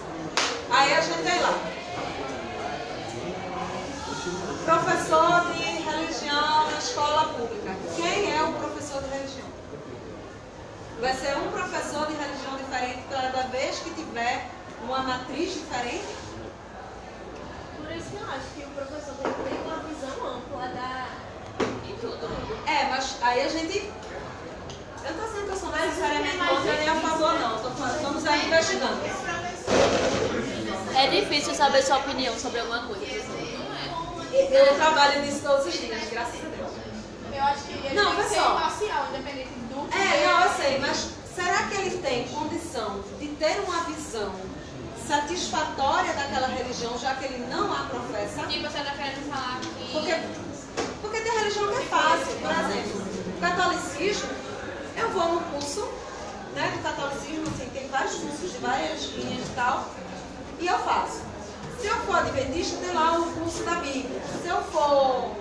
Aí 0.71 0.95
a 0.95 1.01
gente 1.01 1.23
tem 1.23 1.41
lá. 1.41 1.55
Professor 4.65 5.53
de 5.53 5.63
religião 5.83 6.71
na 6.71 6.79
escola 6.79 7.29
pública. 7.35 7.75
Quem 7.97 8.35
é 8.37 8.43
o 8.43 8.53
professor 8.53 9.03
de 9.03 9.09
religião? 9.11 9.58
Vai 11.01 11.15
ser 11.15 11.37
um 11.37 11.53
professor 11.53 12.07
de 12.09 12.15
religião 12.15 12.57
diferente 12.57 13.05
cada 13.09 13.43
vez 13.49 13.79
que 13.79 13.91
tiver 13.91 14.47
uma 14.83 14.99
matriz 14.99 15.55
diferente? 15.55 16.17
Por 17.77 17.97
isso 17.97 18.11
que 18.11 18.17
eu 18.17 18.27
acho 18.27 18.47
que 18.57 18.65
o 18.65 18.69
professor 18.71 19.15
tem 19.23 19.33
que 19.33 19.43
ter 19.43 19.61
uma 19.65 19.77
visão 19.79 20.27
ampla 20.27 20.69
da, 20.75 21.07
de 21.87 21.93
tudo. 22.01 22.29
É, 22.67 22.89
mas 22.91 23.17
aí 23.23 23.43
a 23.43 23.49
gente. 23.49 23.93
Eu 25.05 25.15
não 25.15 25.25
estou 25.25 25.29
dizendo 25.29 25.47
que 25.47 25.53
eu 25.53 25.57
sou 25.57 25.71
necessariamente 25.71 26.37
contra 26.37 26.73
nem 26.73 26.89
a 26.89 26.95
favor, 26.97 27.33
não. 27.35 27.59
Tô 27.63 27.71
falando, 27.71 27.97
estamos 27.97 28.27
aí 28.27 28.47
investigando. 28.47 29.01
É 30.97 31.07
difícil 31.07 31.55
saber 31.55 31.83
sua 31.83 31.99
opinião 31.99 32.37
sobre 32.37 32.59
alguma 32.59 32.83
coisa. 32.89 33.07
Eu 34.33 34.75
trabalho 34.75 35.23
nisso 35.23 35.43
todos 35.45 35.67
os 35.67 35.73
dias, 35.75 36.11
graças 36.11 36.41
a 36.45 36.49
Deus. 36.49 36.73
Eu 37.33 37.43
acho 37.45 37.63
que 37.63 37.87
ele 37.87 37.95
Não, 37.95 38.17
tem 38.17 38.25
que 38.25 38.31
ser 38.31 38.41
imparcial, 38.41 39.07
independente 39.11 39.58
É, 39.93 40.27
não, 40.27 40.41
eu 40.45 40.53
sei, 40.55 40.79
mas 40.79 41.11
será 41.35 41.69
que 41.69 41.77
ele 41.77 41.99
tem 41.99 42.29
condição 42.29 43.01
de 43.19 43.29
ter 43.29 43.61
uma 43.61 43.85
visão 43.85 44.33
satisfatória 45.07 46.13
daquela 46.13 46.49
religião, 46.49 46.99
já 46.99 47.15
que 47.15 47.25
ele 47.25 47.47
não 47.47 47.73
a 47.73 47.85
professa? 47.85 48.47
Tipo, 48.47 48.69
você 48.69 48.79
tá 48.79 48.93
querendo 48.93 49.31
falar 49.31 49.61
que. 49.61 49.93
Porque, 49.93 50.15
porque 51.01 51.21
tem 51.21 51.39
religião 51.39 51.69
que 51.69 51.77
é 51.77 51.87
fácil. 51.87 52.37
Por 52.41 52.51
exemplo, 52.51 53.03
o 53.37 53.41
catolicismo, 53.41 54.29
eu 54.97 55.11
vou 55.11 55.35
no 55.35 55.41
curso 55.53 55.89
né, 56.55 56.73
do 56.77 56.83
catolicismo, 56.83 57.47
assim, 57.49 57.71
tem 57.73 57.89
vários 57.89 58.15
cursos 58.15 58.53
de 58.53 58.59
várias 58.59 59.03
linhas 59.15 59.47
e 59.47 59.53
tal, 59.55 59.89
e 60.59 60.67
eu 60.67 60.79
faço. 60.81 61.23
Se 61.81 61.87
eu 61.87 61.95
for 61.99 62.17
adventista, 62.17 62.79
tem 62.79 62.93
lá 62.93 63.19
o 63.19 63.25
curso 63.33 63.63
da 63.63 63.77
Bíblia. 63.77 64.21
Se 64.43 64.49
eu 64.49 64.61
for, 64.65 65.37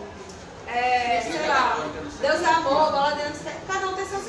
é, 0.68 1.22
sei 1.22 1.48
lá, 1.48 1.78
Deus 2.22 2.42
é 2.42 2.46
amor, 2.46 2.92
bola 2.92 3.16
dentro, 3.16 3.40
cada 3.68 3.87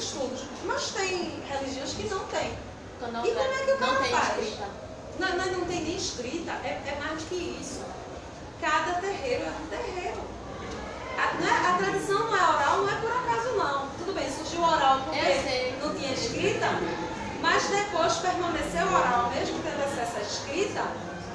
estudos. 0.09 0.41
Mas 0.65 0.91
tem 0.91 1.43
religiões 1.49 1.93
que 1.93 2.09
não 2.09 2.21
tem. 2.27 2.53
Quando 2.99 3.13
não, 3.13 3.25
E 3.27 3.31
como 3.31 3.41
é 3.41 3.65
que 3.65 3.71
o 3.73 3.81
não 3.81 3.87
cara 3.89 4.01
tem 4.01 4.11
faz? 4.11 4.29
escrita. 4.39 4.67
Não, 5.19 5.29
não, 5.37 5.47
não 5.47 5.65
tem 5.67 5.83
nem 5.83 5.97
escrita, 5.97 6.53
é, 6.65 6.81
é 6.87 6.97
mais 7.05 7.21
do 7.23 7.29
que 7.29 7.59
isso. 7.61 7.81
Cada 8.61 8.95
terreiro 9.01 9.45
é 9.45 9.51
um 9.51 9.67
terreiro. 9.67 10.21
A, 11.19 11.35
não 11.35 11.47
é- 11.49 11.67
a 11.69 11.73
tradição 11.79 12.19
não 12.19 12.37
é 12.37 12.43
oral, 12.43 12.79
não 12.79 12.89
é 12.89 12.95
por 13.01 13.11
acaso 13.11 13.53
não. 13.57 13.89
Tudo 13.99 14.13
bem, 14.15 14.29
surgiu 14.31 14.63
oral 14.63 15.01
porque 15.05 15.75
não 15.83 15.95
tinha 15.95 16.13
escrita, 16.13 16.67
mas 17.41 17.67
depois 17.69 18.15
permaneceu 18.15 18.87
oral, 18.87 19.31
mesmo 19.35 19.59
tendo 19.63 19.83
acesso 19.85 20.17
à 20.17 20.21
escrita, 20.21 20.83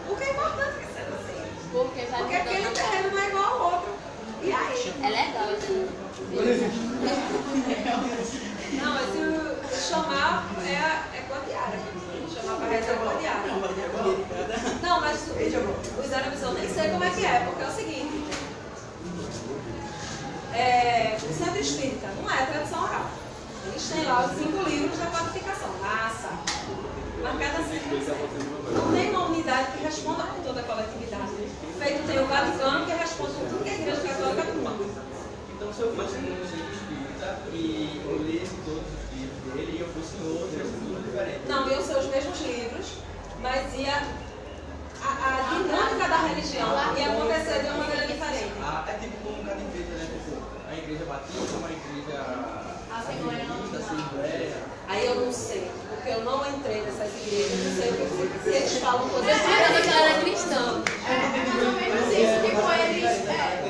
o 0.09 0.15
que 0.15 0.23
é 0.23 0.31
importante 0.31 0.79
que 0.79 0.87
seja 0.93 1.13
assim. 1.15 1.43
Porque 1.71 2.05
vai 2.05 2.19
Porque 2.21 2.35
aquele 2.35 2.69
terreno 2.69 3.11
não 3.11 3.19
é 3.21 3.27
igual 3.27 3.45
ao 3.45 3.61
outro. 3.73 3.93
E 4.41 4.53
aí? 4.53 4.93
É 5.03 5.09
legal 5.09 5.51
isso. 5.53 5.87
Não, 8.81 8.93
mas 8.93 9.09
o 9.09 9.89
chamar 9.89 10.47
é, 10.65 11.17
é 11.17 11.21
codiária. 11.27 11.79
Chamar 12.33 12.57
para 12.57 12.67
reza 12.67 12.91
é 12.91 12.95
codiária. 12.95 13.51
Não, 14.81 15.01
mas 15.01 15.27
o, 15.27 15.33
o 15.33 16.03
exame 16.03 16.41
eu 16.41 16.53
nem 16.53 16.69
sei 16.69 16.89
como 16.89 17.03
é 17.03 17.09
que 17.09 17.25
é, 17.25 17.39
porque 17.45 17.63
é 17.63 17.67
o 17.67 17.71
seguinte. 17.71 18.23
É, 20.53 21.17
o 21.17 21.33
centro 21.33 21.59
espírita 21.59 22.07
não 22.21 22.29
é 22.29 22.45
tradição 22.45 22.83
oral. 22.83 23.09
Eles 23.65 23.89
têm 23.89 24.05
lá 24.05 24.25
os 24.25 24.37
cinco 24.37 24.69
livros 24.69 24.99
da 24.99 25.05
codificação. 25.07 25.69
Massa. 25.81 26.29
Mas 27.23 27.39
cada 27.39 27.63
centro 27.63 27.97
não 28.73 28.91
tem 28.93 29.09
uma 29.09 29.25
unidade 29.27 29.71
que 29.71 29.83
responda 29.83 30.23
por 30.23 30.43
toda 30.43 30.59
a 30.59 30.63
coletividade. 30.63 31.31
Feito 31.79 32.05
tem 32.05 32.19
o 32.19 32.27
Vaticano 32.27 32.85
que 32.85 32.91
responde 32.91 33.33
por 33.33 33.47
tudo 33.47 33.63
que 33.63 33.69
a 33.69 33.73
Igreja 33.73 34.01
Católica 34.01 34.43
manda. 34.61 34.85
Então, 35.55 35.73
se 35.73 35.81
eu 35.81 35.95
fosse 35.95 36.17
um 36.17 36.21
centro 36.21 36.43
espírita 36.43 37.39
e 37.53 38.01
eu 38.03 38.21
lesse 38.27 38.55
todos 38.65 38.83
os 38.83 39.17
livros 39.17 39.53
dele 39.55 39.77
e 39.77 39.81
eu 39.81 39.87
fosse 39.87 40.17
em 40.17 40.27
outro, 40.27 40.57
ia 40.57 40.65
ser 40.65 40.79
tudo 40.83 41.02
diferente. 41.13 41.41
Não 41.47 41.69
iam 41.69 41.83
ser 41.83 41.97
os 41.97 42.07
mesmos 42.07 42.41
livros, 42.41 42.87
mas 43.41 43.73
ia 43.75 44.01
a, 45.03 45.09
a 45.27 45.53
dinâmica 45.53 46.07
da 46.07 46.17
religião 46.27 46.69
ia 46.97 47.11
acontecer 47.11 47.59
de 47.61 47.67
uma 47.69 47.77
maneira 47.77 48.07
diferente. 48.07 48.53
Ah, 48.61 48.85
é 48.87 48.93
tipo 48.93 49.17
como 49.23 49.43
cada 49.43 49.61
igreja, 49.61 49.93
né? 49.93 50.07
Tipo, 50.09 50.41
a 50.67 50.73
igreja 50.73 51.05
batista, 51.05 51.57
uma 51.57 51.69
igreja 51.69 52.25
adventista, 52.89 53.77
assembleia. 53.77 54.57
Aí 54.87 55.05
eu 55.05 55.15
não 55.15 55.31
sei, 55.31 55.71
porque 55.89 56.09
eu 56.09 56.23
não 56.23 56.45
entrei 56.49 56.81
nessas 56.81 57.09
igrejas, 57.25 57.59
não 57.65 57.73
sei 57.81 57.89
o 57.91 58.29
que 58.29 58.39
se 58.43 58.49
eles 58.49 58.77
falam 58.79 59.09
coisas 59.09 59.29
Eu 59.29 59.35
achava 59.35 59.81
que 59.81 59.87
ela 59.87 60.09
era 60.09 60.21
cristã. 60.21 60.83
É 61.07 61.17
mais 61.47 61.63
ou 61.65 61.71
menos 61.73 62.07
isso, 62.11 62.37
tipo, 62.43 62.61
eles, 62.71 63.27
é, 63.27 63.63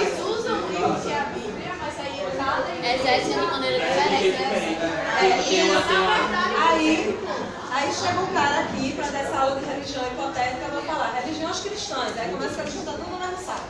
eles 0.00 0.20
usam 0.20 0.54
o 0.56 0.68
livro 0.68 1.00
que 1.02 1.10
é 1.10 1.18
a 1.18 1.24
Bíblia, 1.24 1.72
mas 1.80 1.98
aí 2.00 2.16
cada 2.36 2.94
Exerce 2.94 3.30
de 3.30 3.46
maneira. 3.46 3.85
É, 5.46 5.48
e 5.48 5.70
na 5.70 5.80
verdade, 5.80 6.54
aí, 6.58 7.18
aí 7.70 7.94
chega 7.94 8.18
um 8.20 8.34
cara 8.34 8.60
aqui 8.64 8.92
para 8.94 9.10
dar 9.10 9.18
essa 9.20 9.38
aula 9.38 9.60
de 9.60 9.64
religião 9.64 10.04
hipotética, 10.04 10.64
eu 10.64 10.72
vou 10.72 10.82
falar, 10.82 11.12
religiões 11.22 11.60
cristãs, 11.60 12.18
aí 12.18 12.30
começa 12.30 12.60
a 12.60 12.64
discutir 12.64 12.84
tudo 12.84 13.08
no 13.08 13.16
mesmo 13.16 13.38
saco. 13.46 13.68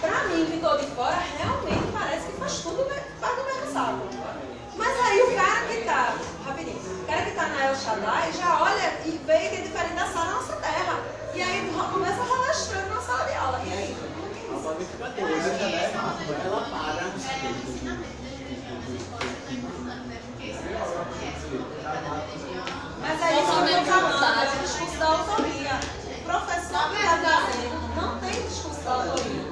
Pra 0.00 0.24
mim, 0.28 0.46
que 0.46 0.54
estou 0.54 0.78
de 0.78 0.86
fora, 0.86 1.18
realmente 1.38 1.92
parece 1.92 2.26
que 2.26 2.38
faz 2.38 2.58
tudo 2.58 2.88
faz 3.20 3.36
do 3.36 3.44
mesmo 3.44 3.72
saco. 3.72 4.08
Mas 4.76 5.00
aí 5.00 5.22
o 5.22 5.34
cara 5.34 5.66
que 5.66 5.82
tá, 5.82 6.14
rapidinho, 6.46 6.78
o 6.78 7.04
cara 7.04 7.22
que 7.22 7.30
tá 7.32 7.48
na 7.48 7.66
El 7.66 7.74
Shaddai 7.74 8.32
já 8.32 8.62
olha 8.62 8.94
e 9.04 9.20
vê 9.26 9.38
que 9.38 9.56
é 9.56 9.60
diferente 9.62 9.94
da 9.94 10.06
sala 10.06 10.26
da 10.26 10.32
nossa 10.34 10.56
terra. 10.56 11.00
E 11.34 11.42
aí 11.42 11.72
começa 11.92 12.20
a 12.22 12.24
rolar 12.24 12.50
estranho 12.52 12.94
na 12.94 13.00
sala 13.00 13.24
de 13.24 13.34
aula. 13.34 13.60
E 13.66 13.72
aí? 13.72 13.96
Ela 16.44 16.60
para. 16.70 18.09
Falando 23.60 23.76
é 23.76 24.62
discurso 24.62 24.96
da 24.96 25.06
autoria. 25.06 25.80
O 26.08 26.24
professor 26.24 26.88
que 26.88 26.96
está 26.96 27.18
trazendo 27.18 27.94
não 27.94 28.18
tem 28.18 28.42
discurso 28.42 28.80
da 28.80 28.92
autoria. 28.92 29.44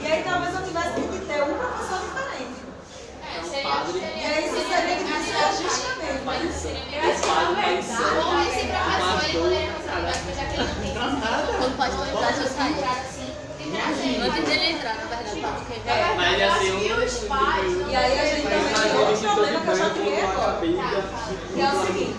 E 0.00 0.06
aí 0.06 0.24
talvez 0.24 0.54
eu 0.54 0.62
tivesse 0.64 1.00
que 1.00 1.26
ter 1.26 1.42
um 1.44 1.54
professor 1.54 2.00
diferente. 2.00 2.58
É, 3.22 3.40
seria, 3.44 3.70
E 3.70 4.26
aí 4.26 4.44
isso 4.46 4.58
seria 4.68 4.96
que 4.96 5.04
dizer 5.04 5.38
logicamente. 5.46 6.26
Eu 6.92 7.02
acho 7.08 7.22
que 7.22 7.28
na 7.28 7.44
verdade. 7.54 8.16
Ou 8.18 8.40
esse 8.42 8.66
professor 8.66 9.22
ele 9.22 9.38
poderia 9.38 9.70
fazer 9.72 9.90
uma 9.92 10.10
coisa 10.10 10.42
que 10.42 10.54
ele 10.54 10.64
não 10.64 10.74
tem 10.80 10.92
Quando 11.58 11.76
pode 11.76 11.94
entrar, 12.10 12.32
já 12.32 12.46
sai. 12.48 13.11
Assim. 14.02 14.20
Antes 14.20 14.44
dele 14.44 14.72
entrar, 14.72 14.94
na 14.96 15.04
verdade, 15.04 15.30
porque 15.30 15.42
É, 15.88 16.14
Mas 16.16 16.42
um- 16.70 17.04
os 17.04 17.14
pais. 17.28 17.72
E 17.88 17.96
aí 17.96 18.18
a 18.20 18.24
gente 18.26 18.42
também 18.42 18.74
tem 18.74 18.96
outro 18.98 19.16
problema 19.28 19.60
que 19.60 19.68
eu 19.68 19.76
já 19.76 19.90
criei 19.90 20.20
agora. 20.24 20.58
Que 20.60 21.60
é 21.60 21.72
o 21.72 21.86
seguinte, 21.86 22.16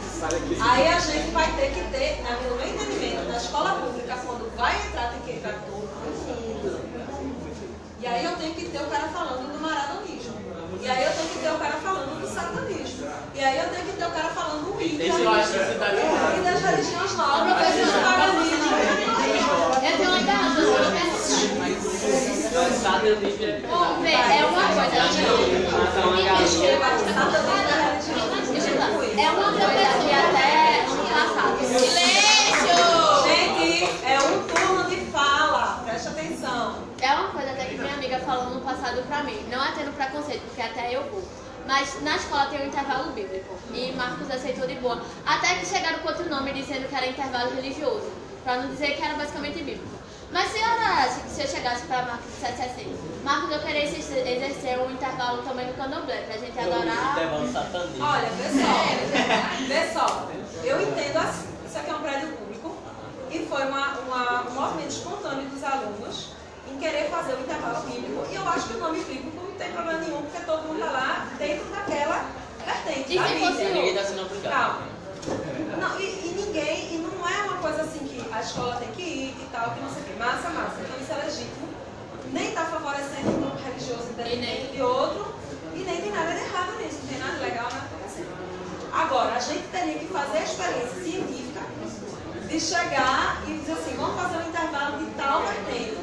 aí 0.62 0.88
a 0.88 1.00
gente 1.00 1.32
vai 1.32 1.52
ter 1.54 1.72
que 1.72 1.82
ter, 1.92 2.24
no 2.24 2.56
meu 2.56 2.68
entendimento, 2.68 3.28
na 3.30 3.38
escola 3.38 3.72
pública, 3.82 4.16
quando 4.26 4.56
vai 4.58 4.76
entrar, 4.88 5.10
tem 5.12 5.20
que 5.22 5.32
entrar 5.40 5.54
todo 5.66 5.74
mundo. 5.74 5.84
E 8.00 8.08
aí 8.08 8.26
eu 8.26 8.36
tenho 8.36 8.54
que 8.54 8.66
ter 8.66 8.82
o 8.82 8.86
cara 8.88 9.08
falando 9.08 9.52
do 9.54 9.60
maradonismo. 9.62 10.34
E 10.82 10.90
aí 10.90 11.04
eu 11.06 11.12
tenho 11.14 11.30
que 11.30 11.40
ter 11.40 11.50
o 11.52 11.58
cara 11.58 11.74
falando 11.82 12.20
do 12.20 12.28
satanismo. 12.28 13.08
E 13.34 13.40
aí 13.44 13.58
eu 13.58 13.70
tenho 13.70 13.86
que 13.86 13.94
ter 13.94 14.06
o 14.06 14.12
cara 14.12 14.28
falando 14.30 14.66
do 14.66 14.76
Wicca. 14.78 15.04
Tá. 15.80 15.88
E 16.38 16.42
das 16.44 16.62
religiões 16.62 17.16
novas, 17.16 17.48
do 17.48 17.54
paganismo. 18.04 18.74
Eu 19.84 19.98
tenho 19.98 20.10
uma 20.10 20.20
pergunta. 20.20 20.44
Bom, 22.54 24.02
vê, 24.04 24.12
é 24.12 24.46
uma 24.46 24.62
coisa 24.62 24.86
que 24.92 25.18
é 29.20 29.30
uma 29.32 29.52
coisa 29.52 29.94
que 30.00 30.14
até 30.14 30.86
ano 30.86 31.04
passado. 31.10 31.58
Silêncio! 31.66 32.78
Gente, 33.24 33.90
é 34.06 34.20
um 34.20 34.44
turno 34.44 34.84
de 34.88 34.98
fala, 35.12 35.82
presta 35.84 36.12
atenção. 36.12 36.76
É 37.02 37.12
uma 37.16 37.30
coisa 37.30 37.50
até 37.50 37.66
que 37.66 37.76
minha 37.76 37.94
amiga 37.96 38.20
falou 38.20 38.52
no 38.52 38.62
passado 38.62 39.02
pra 39.08 39.24
mim. 39.24 39.44
Não 39.50 39.66
é 39.66 39.72
tendo 39.72 39.92
preconceito, 39.96 40.44
porque 40.46 40.62
até 40.62 40.96
eu 40.96 41.04
vou. 41.10 41.24
Mas 41.66 42.02
na 42.04 42.18
escola 42.18 42.46
tem 42.48 42.62
um 42.62 42.68
intervalo 42.68 43.12
bíblico. 43.14 43.56
E 43.74 43.94
Marcos 43.94 44.30
aceitou 44.30 44.68
de 44.68 44.76
boa. 44.76 45.02
Até 45.26 45.56
que 45.56 45.66
chegaram 45.66 45.98
com 46.00 46.08
outro 46.08 46.30
nome 46.30 46.54
dizendo 46.54 46.88
que 46.88 46.96
era 46.96 47.08
intervalo 47.08 47.56
religioso. 47.56 48.12
Pra 48.44 48.58
não 48.58 48.70
dizer 48.70 48.96
que 48.96 49.02
era 49.02 49.16
basicamente 49.16 49.56
bíblico. 49.56 50.03
Mas 50.34 50.50
se 50.52 50.58
eu, 50.58 50.66
acha 50.66 51.20
que 51.22 51.30
se 51.30 51.42
eu 51.44 51.48
chegasse 51.48 51.84
pra 51.86 52.02
Marcos 52.02 52.26
e 52.28 52.32
dissesse 52.34 52.62
assim, 52.64 52.98
Marcos, 53.24 53.52
eu 53.52 53.60
queria 53.60 53.84
exercer 53.86 54.28
exercer 54.28 54.80
um 54.80 54.90
intervalo 54.92 55.44
também 55.44 55.68
no 55.68 55.74
candomblé, 55.74 56.22
pra 56.24 56.38
gente 56.38 56.58
adorar. 56.60 57.12
Intervalo. 57.12 57.44
Olha, 58.04 58.30
vê 58.30 58.50
só, 58.62 59.68
vê 59.68 59.94
só, 59.94 60.30
eu 60.64 60.82
entendo 60.82 61.18
assim, 61.18 61.48
isso 61.68 61.78
aqui 61.78 61.90
é 61.90 61.94
um 61.96 62.00
prédio 62.02 62.28
público 62.30 62.76
e 63.30 63.46
foi 63.46 63.64
uma, 63.68 64.00
uma- 64.00 64.42
um 64.50 64.54
movimento 64.54 64.90
espontâneo 64.90 65.46
dos 65.50 65.64
alunos 65.64 66.30
em 66.68 66.78
querer 66.80 67.10
fazer 67.10 67.34
o 67.36 67.40
intervalo 67.42 67.82
bíblico 67.84 68.26
e 68.32 68.36
eu 68.36 68.48
acho 68.50 68.68
que 68.68 68.74
o 68.74 68.80
nome 68.80 69.04
bíblico 69.04 69.40
não 69.46 69.54
tem 69.54 69.72
problema 69.72 70.00
nenhum, 70.00 70.22
porque 70.24 70.40
todo 70.46 70.64
mundo 70.68 70.80
está 70.80 70.92
lá 70.92 71.28
dentro 71.38 71.66
daquela 71.70 72.26
vertente 72.66 73.14
E 73.16 73.20
se 73.20 73.40
fosse 73.40 73.64
Ninguém 73.66 73.90
está 73.96 74.04
sendo 74.04 74.22
obrigado. 74.26 74.52
Calma. 74.52 74.94
Não, 75.80 76.00
e, 76.00 76.04
e 76.04 76.34
ninguém, 76.46 76.96
e 76.96 76.98
não 76.98 77.13
coisa 77.64 77.84
assim 77.84 78.00
que 78.00 78.20
a 78.30 78.42
escola 78.42 78.76
tem 78.76 78.92
que 78.92 79.02
ir 79.02 79.30
e 79.40 79.48
tal, 79.50 79.72
que 79.72 79.80
não 79.80 79.90
sei 79.90 80.02
o 80.02 80.06
que. 80.06 80.20
Massa, 80.20 80.50
massa. 80.50 80.76
Então 80.84 81.00
isso 81.00 81.12
é 81.14 81.24
legítimo. 81.24 81.70
Nem 82.34 82.50
está 82.50 82.66
favorecendo 82.66 83.30
um 83.30 83.40
grupo 83.40 83.64
religioso 83.64 84.12
detrimento 84.18 84.74
de 84.74 84.82
outro. 84.82 85.34
E 85.74 85.80
nem 85.80 86.02
tem 86.02 86.12
nada 86.12 86.32
de 86.32 86.44
errado 86.44 86.76
nisso. 86.78 87.00
Não 87.04 87.08
tem 87.08 87.20
nada 87.20 87.40
legal, 87.40 87.64
nada 87.72 87.88
acontecendo. 87.88 88.36
Agora, 88.92 89.36
a 89.36 89.40
gente 89.40 89.64
teria 89.72 89.98
que 89.98 90.08
fazer 90.08 90.40
a 90.40 90.44
experiência 90.44 91.04
científica 91.04 91.62
de 92.50 92.60
chegar 92.60 93.42
e 93.48 93.58
dizer 93.58 93.72
assim, 93.72 93.96
vamos 93.96 94.22
fazer 94.22 94.38
um 94.44 94.50
intervalo 94.50 94.98
de 95.00 95.06
tal 95.16 95.42
vertente. 95.48 95.98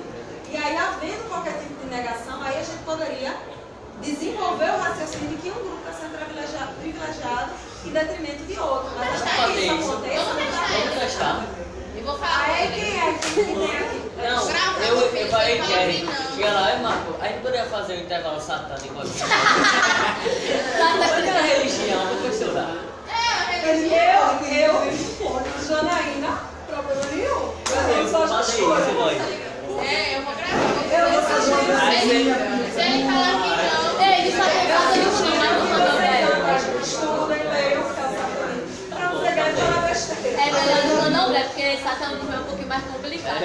E 0.51 0.57
aí, 0.57 0.77
havendo 0.77 1.29
qualquer 1.29 1.61
tipo 1.61 1.75
de 1.85 1.91
negação, 1.95 2.43
aí 2.43 2.59
a 2.59 2.65
gente 2.65 2.83
poderia 2.85 3.37
desenvolver 4.01 4.71
o 4.71 4.79
raciocínio 4.79 5.29
de 5.29 5.37
que 5.37 5.51
um 5.51 5.61
grupo 5.61 5.79
está 5.85 5.93
sendo 5.93 6.19
privilegiado, 6.19 6.73
privilegiado 6.81 7.53
em 7.85 7.91
detrimento 7.91 8.45
de 8.45 8.59
outro. 8.59 8.91
Mas 8.97 9.22
até 9.22 9.53
que 9.53 9.61
isso 9.61 9.91
aconteça, 9.91 10.24
não 10.24 10.51
dá 10.51 10.66
Vamos 10.68 10.99
testar. 10.99 11.47
Eu 11.97 12.05
vou 12.05 12.18
falar 12.18 12.45
Aí 12.45 12.68
quem 12.72 13.01
é 13.01 13.12
que 13.14 13.35
tem 13.35 13.76
aqui? 13.76 14.01
Não, 14.16 14.51
eu, 14.87 15.09
filho, 15.11 15.22
eu 15.22 15.28
falei 15.31 15.61
que 15.61 15.72
era. 15.72 15.91
assim, 15.91 16.03
não. 16.05 16.35
Chega 16.35 16.51
lá, 16.51 16.76
Marco, 16.76 17.14
a 17.20 17.28
gente 17.28 17.41
poderia 17.41 17.66
fazer 17.66 17.95
um 17.95 18.01
intervalo 18.01 18.41
satânico 18.41 19.01
aqui. 19.01 19.20
Tá 20.78 20.95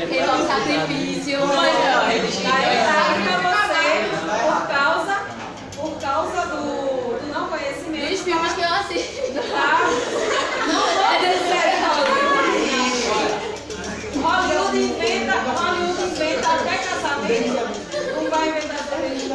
fez 0.01 0.29
um 0.29 0.47
sacrifício. 0.47 1.39
Mas 1.47 1.73
não, 1.85 2.11
ele 2.11 2.27
está 2.27 2.55
você 3.55 3.95
por 4.43 4.67
causa, 4.67 5.15
por 5.75 5.99
causa 6.01 6.45
do, 6.47 7.17
do 7.19 7.33
não 7.33 7.47
conhecimento. 7.47 8.09
Dos 8.09 8.21
filmes 8.21 8.53
que 8.53 8.61
eu 8.61 8.73
assisto. 8.73 9.15
Tá? 9.51 9.79
Não, 10.67 10.83
é 11.13 11.27
sério. 11.47 11.75
Hollywood 14.21 14.77
inventa, 14.77 15.33
Hollywood 15.33 16.01
inventa 16.03 16.47
até 16.47 16.77
casamento. 16.77 17.59
Não 18.15 18.29
vai 18.29 18.49
inventar 18.49 18.87
também 18.87 19.15
de 19.15 19.27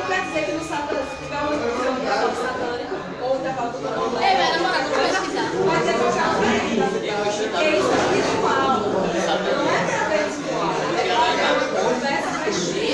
não 0.00 0.06
quer 0.06 0.22
dizer 0.22 0.44
que 0.46 0.52
no 0.52 0.64
satanismo, 0.64 1.10
se 1.10 1.16
tiver 1.24 1.40
uma 1.40 1.50
religião 1.50 2.32
satânica 2.34 2.96
ou 3.22 3.38
da 3.38 3.52
falta 3.52 3.78
do 3.78 3.84
mundo. 3.84 4.16
Ei, 4.22 4.36
vai 4.36 4.52
namorar, 4.52 4.82
vou 4.84 4.98
pesquisar. 4.98 5.48
que 7.00 7.08
é 7.08 7.14
uma 7.14 7.30
chave 7.30 7.48
Porque 7.50 7.68
isso 7.68 7.90
é 7.90 8.00
ritual. 8.16 8.80
Não 8.80 9.04
é 9.04 9.80
pra 9.86 10.02
ver. 10.08 10.24
É 11.00 11.16
uma 11.52 11.66
conversa 11.82 12.30
pra 12.38 12.50
gente. 12.50 12.90